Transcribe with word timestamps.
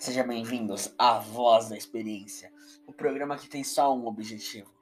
Sejam 0.00 0.26
bem-vindos 0.26 0.94
à 0.98 1.18
Voz 1.18 1.68
da 1.68 1.76
Experiência, 1.76 2.50
o 2.86 2.92
programa 2.92 3.36
que 3.36 3.46
tem 3.46 3.62
só 3.62 3.94
um 3.94 4.06
objetivo: 4.06 4.72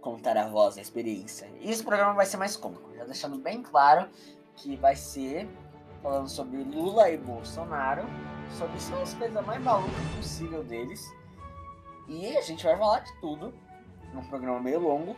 contar 0.00 0.34
a 0.38 0.48
voz 0.48 0.76
da 0.76 0.80
experiência. 0.80 1.46
E 1.60 1.70
esse 1.70 1.84
programa 1.84 2.14
vai 2.14 2.24
ser 2.24 2.38
mais 2.38 2.56
cômico, 2.56 2.90
já 2.96 3.04
deixando 3.04 3.36
bem 3.36 3.62
claro 3.62 4.08
que 4.56 4.76
vai 4.76 4.96
ser 4.96 5.46
falando 6.02 6.26
sobre 6.26 6.64
Lula 6.64 7.10
e 7.10 7.18
Bolsonaro, 7.18 8.06
sobre 8.56 8.78
as 8.78 9.12
coisas 9.12 9.44
mais 9.44 9.62
malucas 9.62 10.16
possível 10.16 10.64
deles. 10.64 11.06
E 12.08 12.34
a 12.34 12.40
gente 12.40 12.64
vai 12.64 12.78
falar 12.78 13.00
de 13.00 13.12
tudo, 13.20 13.52
num 14.14 14.24
programa 14.24 14.58
meio 14.58 14.80
longo, 14.80 15.14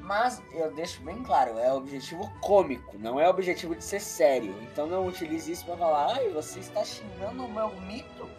mas 0.00 0.40
eu 0.52 0.72
deixo 0.72 1.02
bem 1.02 1.24
claro, 1.24 1.58
é 1.58 1.72
objetivo 1.72 2.30
cômico, 2.40 2.96
não 2.98 3.18
é 3.18 3.28
objetivo 3.28 3.74
de 3.74 3.82
ser 3.82 4.00
sério. 4.00 4.54
Então 4.62 4.86
não 4.86 5.08
utilize 5.08 5.50
isso 5.50 5.64
para 5.64 5.76
falar, 5.76 6.14
ai, 6.14 6.28
você 6.28 6.60
está 6.60 6.84
xingando 6.84 7.44
o 7.44 7.52
meu 7.52 7.68
mito? 7.80 8.30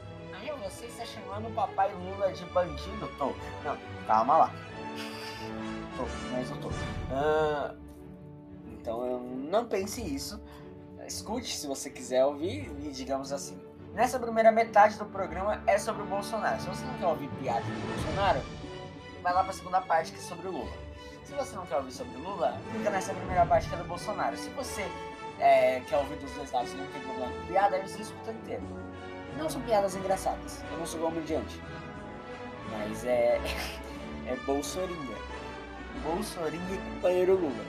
Você 0.63 0.85
está 0.85 1.03
chamando 1.05 1.47
o 1.47 1.51
papai 1.51 1.91
Lula 1.93 2.31
de 2.31 2.45
bandido? 2.45 3.07
Tô. 3.17 3.33
Não, 3.63 3.77
calma 4.05 4.37
lá. 4.37 4.51
Tô, 5.97 6.03
mas 6.31 6.51
eu 6.51 6.57
tô. 6.57 6.69
Ah, 7.11 7.73
então 8.67 9.05
eu 9.05 9.19
não 9.19 9.65
pense 9.65 10.01
isso. 10.01 10.39
Escute 11.07 11.55
se 11.57 11.65
você 11.65 11.89
quiser 11.89 12.23
ouvir 12.25 12.71
e 12.79 12.91
digamos 12.91 13.31
assim. 13.31 13.59
Nessa 13.93 14.19
primeira 14.19 14.51
metade 14.51 14.97
do 14.97 15.05
programa 15.05 15.63
é 15.65 15.79
sobre 15.79 16.03
o 16.03 16.05
Bolsonaro. 16.05 16.61
Se 16.61 16.67
você 16.67 16.85
não 16.85 16.93
quer 16.97 17.07
ouvir 17.07 17.27
piada 17.39 17.61
do 17.61 17.93
Bolsonaro, 17.93 18.41
vai 19.23 19.33
lá 19.33 19.41
para 19.41 19.51
a 19.51 19.55
segunda 19.55 19.81
parte 19.81 20.11
que 20.11 20.19
é 20.19 20.21
sobre 20.21 20.47
o 20.47 20.51
Lula. 20.51 20.71
Se 21.25 21.33
você 21.33 21.55
não 21.55 21.65
quer 21.65 21.77
ouvir 21.77 21.91
sobre 21.91 22.15
o 22.17 22.19
Lula, 22.19 22.57
fica 22.71 22.89
nessa 22.89 23.13
primeira 23.13 23.45
parte 23.45 23.67
que 23.67 23.73
é 23.73 23.77
do 23.79 23.83
Bolsonaro. 23.85 24.37
Se 24.37 24.49
você 24.49 24.85
é, 25.39 25.79
quer 25.81 25.97
ouvir 25.97 26.17
dos 26.17 26.31
dois 26.33 26.51
lados 26.51 26.71
e 26.71 26.75
não 26.75 26.87
tem 26.87 27.01
problema 27.01 27.31
com 27.31 27.47
piada, 27.47 27.75
aí 27.75 27.87
você 27.87 28.03
escuta 28.03 28.31
inteiro. 28.31 28.63
Não 29.41 29.49
são 29.49 29.61
piadas 29.63 29.95
engraçadas. 29.95 30.63
Eu 30.71 30.77
não 30.77 30.85
sou 30.85 30.99
comediante. 30.99 31.59
Mas 32.69 33.03
é. 33.03 33.41
é 34.27 34.35
Bolsorinha. 34.45 35.17
Bolsorinha 36.03 36.75
e 36.75 36.93
companheiro 36.93 37.33
Lula. 37.33 37.65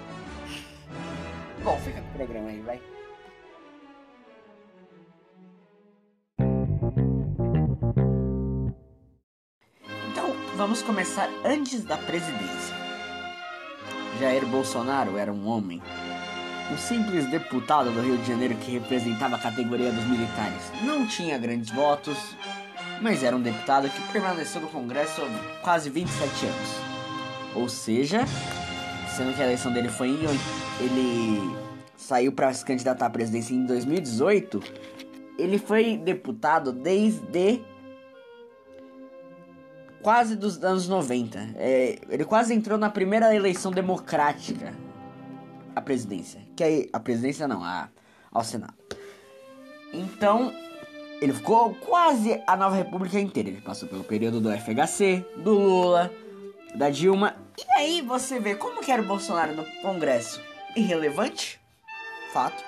Bom, 1.64 1.78
fica 1.78 2.02
com 2.02 2.08
o 2.08 2.12
programa 2.12 2.50
aí, 2.50 2.60
vai. 2.60 2.80
Então, 10.10 10.32
vamos 10.56 10.82
começar 10.82 11.28
antes 11.42 11.84
da 11.84 11.96
presidência. 11.96 12.76
Jair 14.20 14.44
Bolsonaro 14.46 15.16
era 15.16 15.32
um 15.32 15.48
homem, 15.48 15.80
um 16.72 16.78
simples 16.78 17.26
deputado 17.26 17.90
do 17.90 18.00
Rio 18.00 18.16
de 18.16 18.26
Janeiro 18.26 18.54
que 18.54 18.72
representava 18.72 19.36
a 19.36 19.38
categoria 19.38 19.92
dos 19.92 20.04
militares. 20.04 20.72
Não 20.82 21.06
tinha 21.06 21.36
grandes 21.36 21.70
votos, 21.70 22.16
mas 23.02 23.22
era 23.22 23.36
um 23.36 23.42
deputado 23.42 23.90
que 23.90 24.00
permaneceu 24.10 24.62
no 24.62 24.68
Congresso 24.68 25.20
quase 25.62 25.90
27 25.90 26.46
anos. 26.46 26.68
Ou 27.54 27.68
seja, 27.68 28.24
sendo 29.14 29.34
que 29.34 29.42
a 29.42 29.44
eleição 29.44 29.70
dele 29.70 29.90
foi 29.90 30.08
em 30.08 30.20
ele 30.80 31.56
saiu 31.94 32.32
para 32.32 32.50
se 32.54 32.64
candidatar 32.64 33.06
à 33.06 33.10
presidência 33.10 33.52
em 33.52 33.66
2018, 33.66 34.62
ele 35.38 35.58
foi 35.58 35.98
deputado 35.98 36.72
desde 36.72 37.60
quase 40.02 40.36
dos 40.36 40.62
anos 40.64 40.88
90. 40.88 41.50
É, 41.54 41.98
ele 42.08 42.24
quase 42.24 42.54
entrou 42.54 42.78
na 42.78 42.88
primeira 42.88 43.34
eleição 43.34 43.70
democrática 43.70 44.72
à 45.74 45.80
presidência. 45.80 46.40
Que 46.56 46.64
é 46.64 46.88
a 46.92 47.00
presidência 47.00 47.48
não, 47.48 47.62
a, 47.62 47.88
ao 48.30 48.44
Senado. 48.44 48.74
Então, 49.92 50.52
ele 51.20 51.32
ficou 51.32 51.74
quase 51.74 52.40
a 52.46 52.56
nova 52.56 52.76
república 52.76 53.18
inteira. 53.18 53.48
Ele 53.48 53.60
passou 53.60 53.88
pelo 53.88 54.04
período 54.04 54.40
do 54.40 54.50
FHC, 54.50 55.24
do 55.36 55.52
Lula, 55.52 56.12
da 56.74 56.90
Dilma. 56.90 57.36
E 57.58 57.78
aí 57.78 58.02
você 58.02 58.38
vê 58.38 58.54
como 58.54 58.80
que 58.80 58.90
era 58.90 59.02
o 59.02 59.06
Bolsonaro 59.06 59.54
no 59.54 59.64
Congresso. 59.82 60.40
Irrelevante? 60.74 61.60
Fato. 62.32 62.64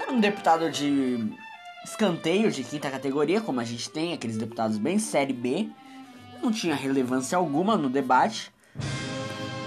Era 0.00 0.12
um 0.12 0.20
deputado 0.20 0.70
de 0.70 1.32
escanteio 1.84 2.50
de 2.50 2.62
quinta 2.62 2.90
categoria, 2.90 3.40
como 3.40 3.60
a 3.60 3.64
gente 3.64 3.90
tem, 3.90 4.12
aqueles 4.12 4.36
deputados 4.36 4.78
bem 4.78 4.98
série 4.98 5.32
B 5.32 5.68
não 6.42 6.50
tinha 6.50 6.74
relevância 6.74 7.36
alguma 7.36 7.76
no 7.76 7.88
debate. 7.88 8.52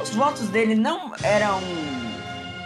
Os 0.03 0.09
votos 0.09 0.49
dele 0.49 0.75
não 0.75 1.13
eram 1.23 1.61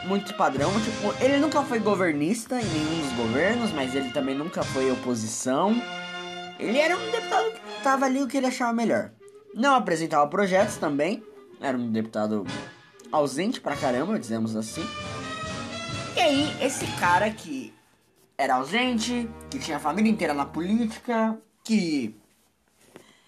muito 0.07 0.33
padrão, 0.33 0.71
tipo, 0.81 1.23
ele 1.23 1.37
nunca 1.37 1.61
foi 1.61 1.79
governista 1.79 2.59
em 2.59 2.65
nenhum 2.65 3.01
dos 3.01 3.13
governos, 3.13 3.71
mas 3.71 3.93
ele 3.93 4.09
também 4.09 4.35
nunca 4.35 4.63
foi 4.63 4.91
oposição. 4.91 5.79
Ele 6.59 6.79
era 6.79 6.97
um 6.97 7.11
deputado 7.11 7.51
que 7.51 7.83
tava 7.83 8.05
ali 8.05 8.23
o 8.23 8.27
que 8.27 8.37
ele 8.37 8.47
achava 8.47 8.73
melhor. 8.73 9.11
Não 9.53 9.75
apresentava 9.75 10.27
projetos 10.27 10.77
também, 10.77 11.23
era 11.61 11.77
um 11.77 11.91
deputado 11.91 12.43
ausente 13.11 13.61
pra 13.61 13.75
caramba, 13.75 14.17
dizemos 14.17 14.55
assim. 14.55 14.83
E 16.15 16.19
aí, 16.19 16.57
esse 16.59 16.87
cara 16.99 17.29
que 17.29 17.71
era 18.35 18.55
ausente, 18.55 19.29
que 19.51 19.59
tinha 19.59 19.77
a 19.77 19.79
família 19.79 20.09
inteira 20.09 20.33
na 20.33 20.45
política, 20.45 21.37
que 21.63 22.15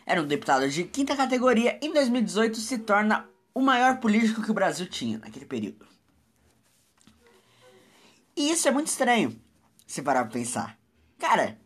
era 0.04 0.20
um 0.20 0.26
deputado 0.26 0.68
de 0.68 0.84
quinta 0.84 1.16
categoria, 1.16 1.78
em 1.80 1.94
2018 1.94 2.58
se 2.58 2.80
torna 2.80 3.30
o 3.60 3.62
maior 3.62 4.00
político 4.00 4.42
que 4.42 4.52
o 4.52 4.54
Brasil 4.54 4.88
tinha 4.88 5.18
naquele 5.18 5.46
período. 5.46 5.86
E 8.36 8.52
isso 8.52 8.70
é 8.70 8.72
muito 8.72 8.88
estranho, 8.88 9.38
se 9.86 10.02
parar 10.02 10.24
pra 10.24 10.32
pensar. 10.32 10.80
Cara, 11.20 11.60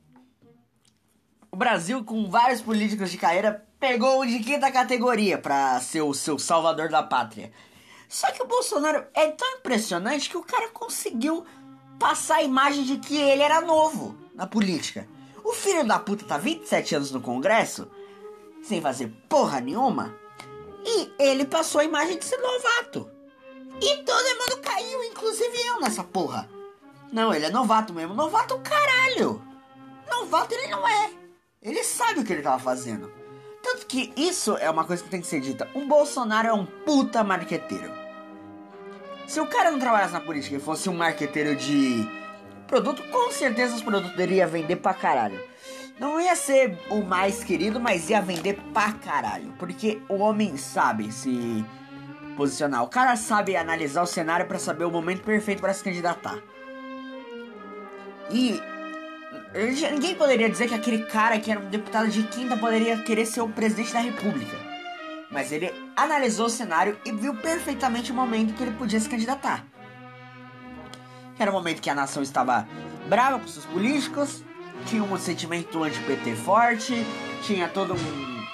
o 1.51 1.55
Brasil, 1.55 2.03
com 2.03 2.27
vários 2.27 2.61
políticos 2.61 3.11
de 3.11 3.17
carreira, 3.19 3.63
pegou 3.79 4.21
o 4.21 4.25
de 4.25 4.39
quinta 4.39 4.71
categoria 4.71 5.37
para 5.37 5.79
ser 5.81 6.01
o 6.01 6.15
seu 6.15 6.39
salvador 6.39 6.89
da 6.89 7.03
pátria. 7.03 7.51
Só 8.09 8.31
que 8.31 8.41
o 8.41 8.47
Bolsonaro 8.47 9.05
é 9.13 9.27
tão 9.27 9.57
impressionante 9.57 10.31
que 10.31 10.37
o 10.37 10.43
cara 10.43 10.69
conseguiu 10.69 11.45
passar 11.99 12.37
a 12.37 12.43
imagem 12.43 12.83
de 12.85 12.97
que 12.97 13.15
ele 13.15 13.43
era 13.43 13.61
novo 13.61 14.17
na 14.33 14.47
política. 14.47 15.07
O 15.43 15.53
filho 15.53 15.85
da 15.85 15.99
puta 15.99 16.25
tá 16.25 16.39
27 16.39 16.95
anos 16.95 17.11
no 17.11 17.21
Congresso 17.21 17.87
sem 18.63 18.81
fazer 18.81 19.13
porra 19.29 19.59
nenhuma. 19.59 20.22
E 20.85 21.13
ele 21.19 21.45
passou 21.45 21.81
a 21.81 21.85
imagem 21.85 22.17
de 22.17 22.25
ser 22.25 22.37
novato. 22.37 23.09
E 23.81 23.97
todo 24.03 24.39
mundo 24.39 24.61
caiu, 24.61 25.03
inclusive 25.03 25.61
eu 25.67 25.79
nessa 25.79 26.03
porra. 26.03 26.49
Não, 27.11 27.33
ele 27.33 27.45
é 27.45 27.49
novato 27.49 27.93
mesmo. 27.93 28.13
Novato 28.13 28.59
caralho. 28.59 29.41
Novato 30.09 30.53
ele 30.53 30.67
não 30.67 30.87
é. 30.87 31.11
Ele 31.61 31.83
sabe 31.83 32.19
o 32.19 32.23
que 32.25 32.33
ele 32.33 32.41
tava 32.41 32.59
fazendo. 32.59 33.11
Tanto 33.61 33.85
que 33.85 34.11
isso 34.17 34.57
é 34.57 34.69
uma 34.69 34.83
coisa 34.83 35.01
que 35.01 35.09
tem 35.09 35.21
que 35.21 35.27
ser 35.27 35.39
dita. 35.39 35.69
O 35.73 35.85
Bolsonaro 35.85 36.47
é 36.49 36.53
um 36.53 36.65
puta 36.65 37.23
marqueteiro. 37.23 37.91
Se 39.25 39.39
o 39.39 39.47
cara 39.47 39.71
não 39.71 39.79
trabalhasse 39.79 40.13
na 40.13 40.19
política 40.19 40.57
e 40.57 40.59
fosse 40.59 40.89
um 40.89 40.93
marqueteiro 40.93 41.55
de 41.55 42.05
produto, 42.67 43.01
com 43.09 43.31
certeza 43.31 43.75
os 43.75 43.81
produtos 43.81 44.11
ia 44.19 44.45
vender 44.45 44.75
pra 44.75 44.93
caralho. 44.93 45.41
Não 45.99 46.19
ia 46.19 46.35
ser 46.35 46.79
o 46.89 47.01
mais 47.01 47.43
querido, 47.43 47.79
mas 47.79 48.09
ia 48.09 48.21
vender 48.21 48.59
pra 48.73 48.93
caralho. 48.93 49.53
Porque 49.59 50.01
o 50.09 50.15
homem 50.15 50.57
sabe 50.57 51.11
se 51.11 51.63
posicionar. 52.35 52.83
O 52.83 52.87
cara 52.87 53.15
sabe 53.15 53.55
analisar 53.55 54.01
o 54.01 54.07
cenário 54.07 54.45
para 54.47 54.59
saber 54.59 54.85
o 54.85 54.91
momento 54.91 55.23
perfeito 55.23 55.61
para 55.61 55.73
se 55.73 55.83
candidatar. 55.83 56.39
E 58.31 58.59
ninguém 59.91 60.15
poderia 60.15 60.49
dizer 60.49 60.67
que 60.67 60.73
aquele 60.73 61.05
cara 61.05 61.39
que 61.39 61.51
era 61.51 61.59
um 61.59 61.69
deputado 61.69 62.09
de 62.09 62.23
quinta 62.23 62.57
poderia 62.57 62.97
querer 63.03 63.25
ser 63.25 63.41
o 63.41 63.49
presidente 63.49 63.93
da 63.93 63.99
república. 63.99 64.57
Mas 65.29 65.51
ele 65.51 65.73
analisou 65.95 66.47
o 66.47 66.49
cenário 66.49 66.97
e 67.05 67.11
viu 67.11 67.35
perfeitamente 67.35 68.11
o 68.11 68.15
momento 68.15 68.53
que 68.53 68.63
ele 68.63 68.71
podia 68.71 68.99
se 68.99 69.09
candidatar. 69.09 69.65
Era 71.37 71.51
o 71.51 71.53
momento 71.53 71.81
que 71.81 71.89
a 71.89 71.95
nação 71.95 72.23
estava 72.23 72.67
brava 73.07 73.39
com 73.39 73.47
seus 73.47 73.65
políticos, 73.65 74.43
tinha 74.85 75.03
um 75.03 75.17
sentimento 75.17 75.83
anti-PT 75.83 76.35
forte, 76.35 77.05
tinha 77.43 77.67
todo 77.67 77.93
um 77.93 78.45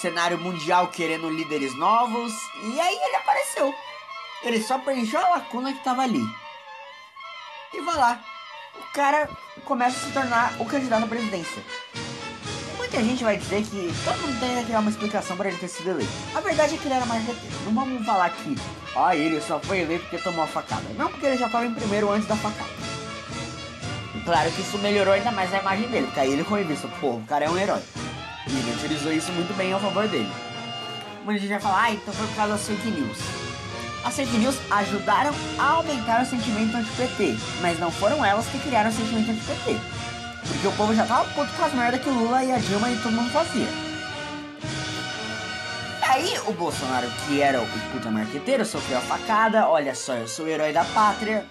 cenário 0.00 0.38
mundial 0.38 0.88
querendo 0.88 1.28
líderes 1.28 1.76
novos, 1.76 2.32
e 2.62 2.80
aí 2.80 2.96
ele 2.96 3.16
apareceu. 3.16 3.74
Ele 4.42 4.62
só 4.62 4.78
preencheu 4.78 5.20
a 5.20 5.30
lacuna 5.30 5.72
que 5.72 5.82
tava 5.82 6.02
ali. 6.02 6.22
E 7.74 7.80
vai 7.80 7.96
lá. 7.96 8.20
O 8.76 8.92
cara 8.92 9.28
começa 9.64 9.96
a 9.96 10.00
se 10.00 10.12
tornar 10.12 10.52
o 10.60 10.64
candidato 10.64 11.04
à 11.04 11.08
presidência. 11.08 11.62
Muita 12.76 13.02
gente 13.02 13.24
vai 13.24 13.36
dizer 13.36 13.62
que 13.64 13.92
todo 14.04 14.18
mundo 14.20 14.40
tem 14.40 14.56
que 14.56 14.64
criar 14.64 14.80
uma 14.80 14.90
explicação 14.90 15.36
para 15.36 15.48
ele 15.48 15.58
ter 15.58 15.68
sido 15.68 15.90
eleito. 15.90 16.12
A 16.34 16.40
verdade 16.40 16.74
é 16.74 16.78
que 16.78 16.86
ele 16.86 16.94
era 16.94 17.04
mais 17.04 17.22
marqueteiro. 17.24 17.56
Não 17.64 17.74
vamos 17.74 18.06
falar 18.06 18.30
que, 18.30 18.56
ah, 18.96 19.14
ele 19.14 19.40
só 19.40 19.58
foi 19.60 19.80
eleito 19.80 20.04
porque 20.04 20.18
tomou 20.18 20.44
a 20.44 20.46
facada. 20.46 20.88
Não, 20.96 21.08
porque 21.08 21.26
ele 21.26 21.36
já 21.36 21.46
estava 21.46 21.66
em 21.66 21.74
primeiro 21.74 22.10
antes 22.10 22.26
da 22.26 22.36
facada. 22.36 22.77
Claro 24.28 24.50
que 24.52 24.60
isso 24.60 24.76
melhorou 24.76 25.14
ainda 25.14 25.30
mais 25.30 25.54
a 25.54 25.58
imagem 25.58 25.88
dele, 25.88 26.04
porque 26.04 26.20
aí 26.20 26.30
ele 26.30 26.44
foi 26.44 26.62
visto, 26.62 26.86
pô, 27.00 27.12
o 27.12 27.24
cara 27.26 27.46
é 27.46 27.50
um 27.50 27.56
herói. 27.56 27.80
E 28.46 28.58
ele 28.58 28.72
utilizou 28.76 29.10
isso 29.10 29.32
muito 29.32 29.56
bem 29.56 29.72
a 29.72 29.78
favor 29.78 30.06
dele. 30.06 30.30
Muita 31.24 31.40
gente 31.40 31.48
vai 31.48 31.60
falar, 31.60 31.84
ah, 31.84 31.92
então 31.92 32.12
foi 32.12 32.26
por 32.26 32.36
causa 32.36 32.52
das 32.52 32.66
fake 32.66 32.90
news. 32.90 33.16
As 34.04 34.14
fake 34.14 34.36
news 34.36 34.54
ajudaram 34.70 35.32
a 35.58 35.70
aumentar 35.70 36.20
o 36.20 36.26
sentimento 36.26 36.76
anti-PT, 36.76 37.38
mas 37.62 37.78
não 37.78 37.90
foram 37.90 38.22
elas 38.22 38.44
que 38.48 38.58
criaram 38.58 38.90
o 38.90 38.92
sentimento 38.92 39.30
anti-PT. 39.30 39.80
Porque 40.46 40.66
o 40.66 40.72
povo 40.72 40.94
já 40.94 41.06
tava 41.06 41.24
puto 41.30 41.50
com 41.54 41.64
as 41.64 41.72
merdas 41.72 42.02
que 42.02 42.10
o 42.10 42.12
Lula 42.12 42.44
e 42.44 42.52
a 42.52 42.58
Dilma 42.58 42.90
e 42.90 42.98
todo 42.98 43.12
mundo 43.12 43.30
fazia. 43.30 43.68
Aí 46.02 46.38
o 46.46 46.52
Bolsonaro, 46.52 47.08
que 47.26 47.40
era 47.40 47.62
o 47.62 47.66
puta 47.92 48.10
marqueteiro, 48.10 48.66
sofreu 48.66 48.98
a 48.98 49.00
facada. 49.00 49.66
Olha 49.66 49.94
só, 49.94 50.12
eu 50.12 50.28
sou 50.28 50.44
o 50.44 50.48
herói 50.48 50.74
da 50.74 50.84
pátria. 50.84 51.46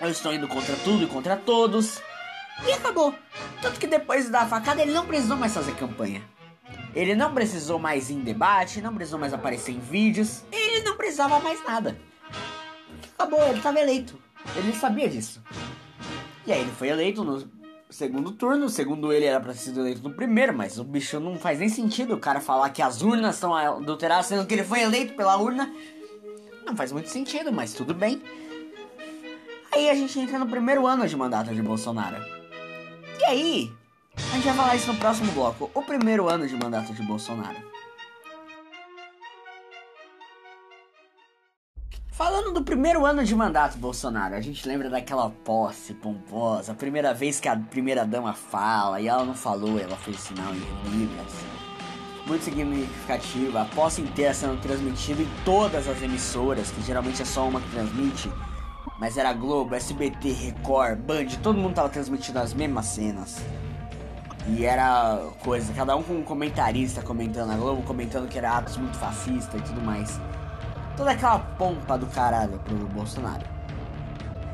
Eu 0.00 0.08
estou 0.08 0.32
indo 0.32 0.48
contra 0.48 0.74
tudo 0.76 1.04
e 1.04 1.06
contra 1.06 1.36
todos. 1.36 2.00
E 2.66 2.72
acabou. 2.72 3.14
Tanto 3.60 3.78
que 3.78 3.86
depois 3.86 4.30
da 4.30 4.46
facada 4.46 4.80
ele 4.82 4.92
não 4.92 5.06
precisou 5.06 5.36
mais 5.36 5.52
fazer 5.52 5.74
campanha. 5.76 6.22
Ele 6.94 7.14
não 7.14 7.34
precisou 7.34 7.78
mais 7.78 8.10
ir 8.10 8.14
em 8.14 8.20
debate, 8.20 8.80
não 8.80 8.94
precisou 8.94 9.18
mais 9.18 9.34
aparecer 9.34 9.72
em 9.72 9.78
vídeos. 9.78 10.42
Ele 10.50 10.82
não 10.82 10.96
precisava 10.96 11.38
mais 11.40 11.62
nada. 11.64 11.98
Acabou, 13.14 13.42
ele 13.46 13.58
estava 13.58 13.78
eleito. 13.78 14.18
Ele 14.56 14.72
sabia 14.72 15.08
disso. 15.08 15.42
E 16.46 16.52
aí 16.52 16.60
ele 16.60 16.72
foi 16.72 16.88
eleito 16.88 17.22
no 17.22 17.46
segundo 17.90 18.32
turno. 18.32 18.68
Segundo 18.68 19.12
ele, 19.12 19.26
era 19.26 19.38
pra 19.38 19.52
ser 19.54 19.76
eleito 19.76 20.02
no 20.02 20.14
primeiro, 20.14 20.54
mas 20.54 20.78
o 20.78 20.84
bicho 20.84 21.20
não 21.20 21.38
faz 21.38 21.58
nem 21.58 21.68
sentido 21.68 22.14
o 22.14 22.20
cara 22.20 22.40
falar 22.40 22.70
que 22.70 22.80
as 22.80 23.02
urnas 23.02 23.34
estão 23.34 23.54
adulteradas, 23.54 24.26
sendo 24.26 24.46
que 24.46 24.54
ele 24.54 24.64
foi 24.64 24.80
eleito 24.80 25.14
pela 25.14 25.36
urna. 25.36 25.70
Não 26.64 26.74
faz 26.74 26.90
muito 26.90 27.08
sentido, 27.10 27.52
mas 27.52 27.74
tudo 27.74 27.94
bem. 27.94 28.22
Aí 29.72 29.88
a 29.88 29.94
gente 29.94 30.18
entra 30.18 30.38
no 30.38 30.46
primeiro 30.46 30.86
ano 30.86 31.06
de 31.06 31.16
mandato 31.16 31.54
de 31.54 31.62
Bolsonaro. 31.62 32.16
E 33.20 33.24
aí, 33.24 33.72
a 34.16 34.34
gente 34.34 34.44
vai 34.44 34.54
falar 34.54 34.76
isso 34.76 34.92
no 34.92 34.98
próximo 34.98 35.30
bloco. 35.32 35.70
O 35.72 35.82
primeiro 35.82 36.28
ano 36.28 36.46
de 36.48 36.56
mandato 36.56 36.92
de 36.92 37.02
Bolsonaro. 37.02 37.70
Falando 42.10 42.52
do 42.52 42.62
primeiro 42.62 43.06
ano 43.06 43.24
de 43.24 43.34
mandato 43.34 43.78
Bolsonaro, 43.78 44.34
a 44.34 44.40
gente 44.40 44.68
lembra 44.68 44.90
daquela 44.90 45.30
posse 45.30 45.94
pomposa, 45.94 46.72
a 46.72 46.74
primeira 46.74 47.14
vez 47.14 47.40
que 47.40 47.48
a 47.48 47.56
primeira 47.56 48.04
dama 48.04 48.34
fala 48.34 49.00
e 49.00 49.08
ela 49.08 49.24
não 49.24 49.34
falou, 49.34 49.78
ela 49.78 49.96
fez 49.96 50.20
sinal 50.20 50.52
em 50.52 50.90
Libras. 50.90 51.32
Muito 52.26 52.44
significativa, 52.44 53.62
a 53.62 53.64
posse 53.64 54.02
inteira 54.02 54.34
sendo 54.34 54.60
transmitida 54.60 55.22
em 55.22 55.28
todas 55.46 55.88
as 55.88 56.02
emissoras, 56.02 56.70
que 56.70 56.82
geralmente 56.82 57.22
é 57.22 57.24
só 57.24 57.48
uma 57.48 57.60
que 57.60 57.70
transmite, 57.70 58.30
mas 58.98 59.16
era 59.16 59.32
Globo, 59.32 59.74
SBT, 59.74 60.32
Record, 60.32 60.98
Band, 60.98 61.26
todo 61.42 61.58
mundo 61.58 61.74
tava 61.74 61.88
transmitindo 61.88 62.38
as 62.38 62.54
mesmas 62.54 62.86
cenas. 62.86 63.42
E 64.48 64.64
era 64.64 65.20
coisa, 65.44 65.72
cada 65.72 65.94
um 65.96 66.02
com 66.02 66.14
um 66.14 66.22
comentarista 66.22 67.02
comentando 67.02 67.50
a 67.50 67.56
Globo, 67.56 67.82
comentando 67.82 68.28
que 68.28 68.38
era 68.38 68.56
atos 68.56 68.76
muito 68.76 68.96
fascistas 68.96 69.60
e 69.60 69.64
tudo 69.64 69.80
mais 69.80 70.18
toda 71.00 71.12
aquela 71.12 71.38
pompa 71.38 71.96
do 71.96 72.06
caralho 72.06 72.58
pro 72.58 72.76
Bolsonaro. 72.88 73.42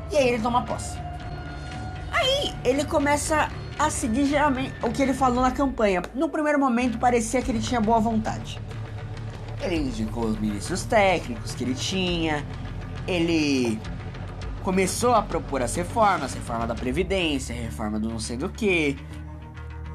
E 0.09 0.15
aí 0.15 0.29
ele 0.29 0.41
toma 0.41 0.61
posse. 0.63 0.97
Aí 2.09 2.55
ele 2.63 2.85
começa 2.85 3.49
a 3.77 3.89
seguir 3.89 4.27
geralmente 4.27 4.73
o 4.81 4.89
que 4.89 5.01
ele 5.01 5.13
falou 5.13 5.41
na 5.41 5.51
campanha. 5.51 6.01
No 6.15 6.29
primeiro 6.29 6.57
momento 6.57 6.97
parecia 6.97 7.41
que 7.41 7.51
ele 7.51 7.59
tinha 7.59 7.81
boa 7.81 7.99
vontade. 7.99 8.61
Ele 9.61 9.75
indicou 9.75 10.23
os 10.23 10.39
ministros 10.39 10.85
técnicos 10.85 11.53
que 11.53 11.65
ele 11.65 11.75
tinha. 11.75 12.45
Ele 13.05 13.77
começou 14.67 15.15
a 15.15 15.21
propor 15.21 15.61
as 15.61 15.73
reformas, 15.77 16.33
reforma 16.33 16.67
da 16.67 16.75
Previdência, 16.75 17.55
reforma 17.55 17.97
do 17.97 18.09
não 18.09 18.19
sei 18.19 18.35
do 18.35 18.49
que. 18.49 18.97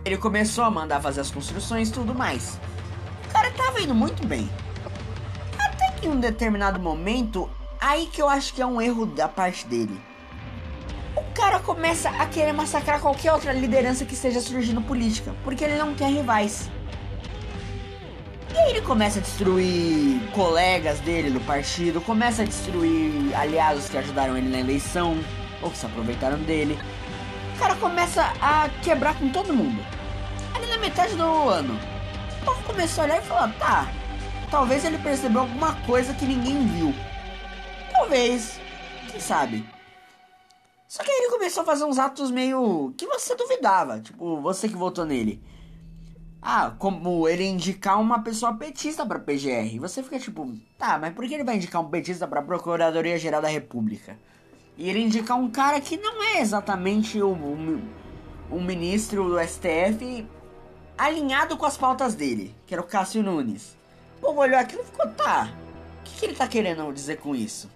Ele 0.03 0.17
começou 0.17 0.65
a 0.65 0.71
mandar 0.71 0.99
fazer 0.99 1.21
as 1.21 1.31
construções 1.31 1.91
e 1.91 1.93
tudo 1.93 2.15
mais. 2.15 2.59
O 3.29 3.33
cara 3.35 3.51
tava 3.51 3.83
indo 3.83 3.95
muito 3.95 4.27
bem 4.27 4.49
em 6.03 6.09
um 6.09 6.19
determinado 6.19 6.81
momento, 6.81 7.51
aí 7.79 8.07
que 8.07 8.23
eu 8.23 8.31
acho 8.31 8.55
que 8.55 8.63
é 8.63 8.67
um 8.67 8.81
erro 8.81 9.05
da 9.05 9.29
parte 9.29 9.67
dele. 9.67 10.01
O 11.15 11.23
cara 11.35 11.59
começa 11.61 12.09
a 12.09 12.25
querer 12.25 12.55
massacrar 12.55 12.99
qualquer 12.99 13.31
outra 13.35 13.53
liderança 13.53 14.07
que 14.07 14.15
esteja 14.15 14.41
surgindo 14.41 14.81
política, 14.81 15.35
porque 15.45 15.65
ele 15.65 15.77
não 15.77 15.95
quer 15.95 16.09
rivais. 16.09 16.71
E 18.53 18.59
aí 18.59 18.71
ele 18.71 18.83
começa 18.83 19.19
a 19.19 19.23
destruir 19.23 20.21
colegas 20.33 21.01
dele 21.01 21.31
do 21.31 21.41
partido, 21.41 22.01
começa 22.01 22.43
a 22.43 22.45
destruir 22.45 23.35
aliados 23.35 23.89
que 23.89 23.97
ajudaram 23.97 24.37
ele 24.37 24.49
na 24.49 24.61
eleição, 24.61 25.17
ou 25.63 25.71
que 25.71 25.79
se 25.79 25.87
aproveitaram 25.87 26.39
dele. 26.39 26.79
O 27.57 27.59
cara 27.59 27.75
começa 27.77 28.33
a 28.41 28.69
quebrar 28.83 29.19
com 29.19 29.31
todo 29.31 29.55
mundo. 29.55 29.83
Ali 30.55 30.67
na 30.67 30.79
metade 30.79 31.15
do 31.15 31.23
ano, 31.23 31.79
o 32.41 32.45
povo 32.45 32.63
começou 32.65 33.03
a 33.03 33.07
olhar 33.07 33.19
e 33.19 33.27
falar: 33.27 33.53
tá, 33.59 33.89
Talvez 34.53 34.85
ele 34.85 34.99
percebeu 34.99 35.41
alguma 35.41 35.75
coisa 35.87 36.13
que 36.13 36.27
ninguém 36.27 36.67
viu. 36.67 36.95
Talvez. 37.91 38.61
Quem 39.11 39.19
sabe? 39.19 39.67
Só 40.87 41.03
que 41.03 41.11
aí 41.11 41.21
ele 41.21 41.31
começou 41.31 41.63
a 41.63 41.67
fazer 41.67 41.85
uns 41.85 41.99
atos 41.99 42.31
meio. 42.31 42.93
que 42.99 43.07
você 43.07 43.35
duvidava. 43.35 43.99
Tipo, 43.99 44.43
você 44.43 44.69
que 44.69 44.77
votou 44.77 45.07
nele. 45.07 45.43
Ah, 46.45 46.75
como 46.77 47.29
ele 47.29 47.45
indicar 47.45 48.01
uma 48.01 48.21
pessoa 48.21 48.55
petista 48.55 49.07
pra 49.07 49.21
PGR. 49.21 49.79
Você 49.79 50.03
fica 50.03 50.19
tipo, 50.19 50.53
tá, 50.77 50.99
mas 50.99 51.15
por 51.15 51.25
que 51.25 51.35
ele 51.35 51.45
vai 51.45 51.55
indicar 51.55 51.81
um 51.81 51.89
petista 51.89 52.27
pra 52.27 52.43
Procuradoria 52.43 53.17
Geral 53.17 53.41
da 53.41 53.47
República? 53.47 54.19
E 54.77 54.91
ele 54.91 55.05
indicar 55.05 55.39
um 55.39 55.49
cara 55.49 55.81
que 55.81 55.97
não 55.97 56.21
é 56.21 56.41
exatamente 56.41 57.23
o, 57.23 57.33
o 58.51 58.61
ministro 58.61 59.29
do 59.29 59.39
STF 59.39 60.27
alinhado 60.99 61.57
com 61.57 61.65
as 61.65 61.77
pautas 61.77 62.17
dele, 62.17 62.53
que 62.67 62.75
era 62.75 62.83
o 62.83 62.87
Cássio 62.87 63.23
Nunes. 63.23 63.77
O 64.19 64.23
povo 64.23 64.41
olhou 64.41 64.59
aquilo 64.59 64.83
e 64.83 64.87
ficou, 64.87 65.09
tá. 65.11 65.49
O 66.01 66.03
que, 66.03 66.19
que 66.19 66.27
ele 66.27 66.35
tá 66.35 66.49
querendo 66.49 66.93
dizer 66.93 67.19
com 67.19 67.37
isso? 67.37 67.71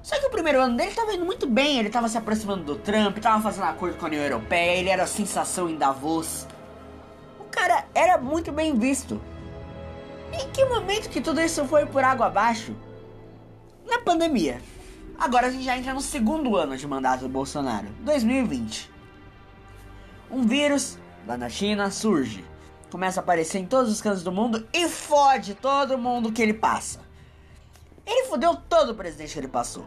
Só 0.00 0.18
que 0.20 0.26
o 0.26 0.30
primeiro 0.30 0.62
ano 0.62 0.76
dele 0.76 0.92
tava 0.92 1.12
indo 1.12 1.26
muito 1.26 1.46
bem, 1.46 1.80
ele 1.80 1.90
tava 1.90 2.08
se 2.08 2.16
aproximando 2.16 2.62
do 2.62 2.76
Trump, 2.76 3.18
tava 3.18 3.42
fazendo 3.42 3.64
acordo 3.64 3.98
com 3.98 4.06
a 4.06 4.08
União 4.08 4.22
Europeia, 4.22 4.78
ele 4.78 4.88
era 4.90 5.02
a 5.02 5.08
sensação 5.08 5.68
em 5.68 5.76
Davos. 5.76 6.46
Cara 7.58 7.86
era 7.92 8.16
muito 8.16 8.52
bem 8.52 8.78
visto. 8.78 9.20
Em 10.32 10.48
que 10.50 10.64
momento 10.64 11.08
que 11.08 11.20
tudo 11.20 11.40
isso 11.40 11.64
foi 11.64 11.86
por 11.86 12.04
água 12.04 12.26
abaixo? 12.26 12.72
Na 13.84 13.98
pandemia. 13.98 14.62
Agora 15.18 15.48
a 15.48 15.50
gente 15.50 15.64
já 15.64 15.76
entra 15.76 15.92
no 15.92 16.00
segundo 16.00 16.56
ano 16.56 16.76
de 16.76 16.86
mandato 16.86 17.22
do 17.22 17.28
Bolsonaro, 17.28 17.88
2020. 18.02 18.88
Um 20.30 20.46
vírus 20.46 20.96
lá 21.26 21.36
na 21.36 21.48
China 21.48 21.90
surge 21.90 22.44
começa 22.92 23.18
a 23.18 23.22
aparecer 23.24 23.58
em 23.58 23.66
todos 23.66 23.90
os 23.90 24.00
cantos 24.00 24.22
do 24.22 24.30
mundo 24.30 24.64
e 24.72 24.88
fode 24.88 25.54
todo 25.54 25.98
mundo 25.98 26.30
que 26.30 26.40
ele 26.40 26.54
passa. 26.54 27.00
Ele 28.06 28.28
fudeu 28.28 28.54
todo 28.54 28.92
o 28.92 28.94
presidente 28.94 29.32
que 29.32 29.40
ele 29.40 29.48
passou. 29.48 29.84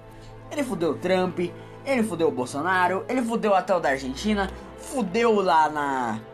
Ele 0.52 0.64
fudeu 0.64 0.92
o 0.92 0.98
Trump, 0.98 1.40
ele 1.86 2.04
fudeu 2.04 2.28
o 2.28 2.32
Bolsonaro, 2.32 3.06
ele 3.08 3.22
fudeu 3.22 3.56
até 3.56 3.74
o 3.74 3.80
da 3.80 3.92
Argentina, 3.92 4.52
fudeu 4.78 5.36
lá 5.36 5.70
na. 5.70 6.31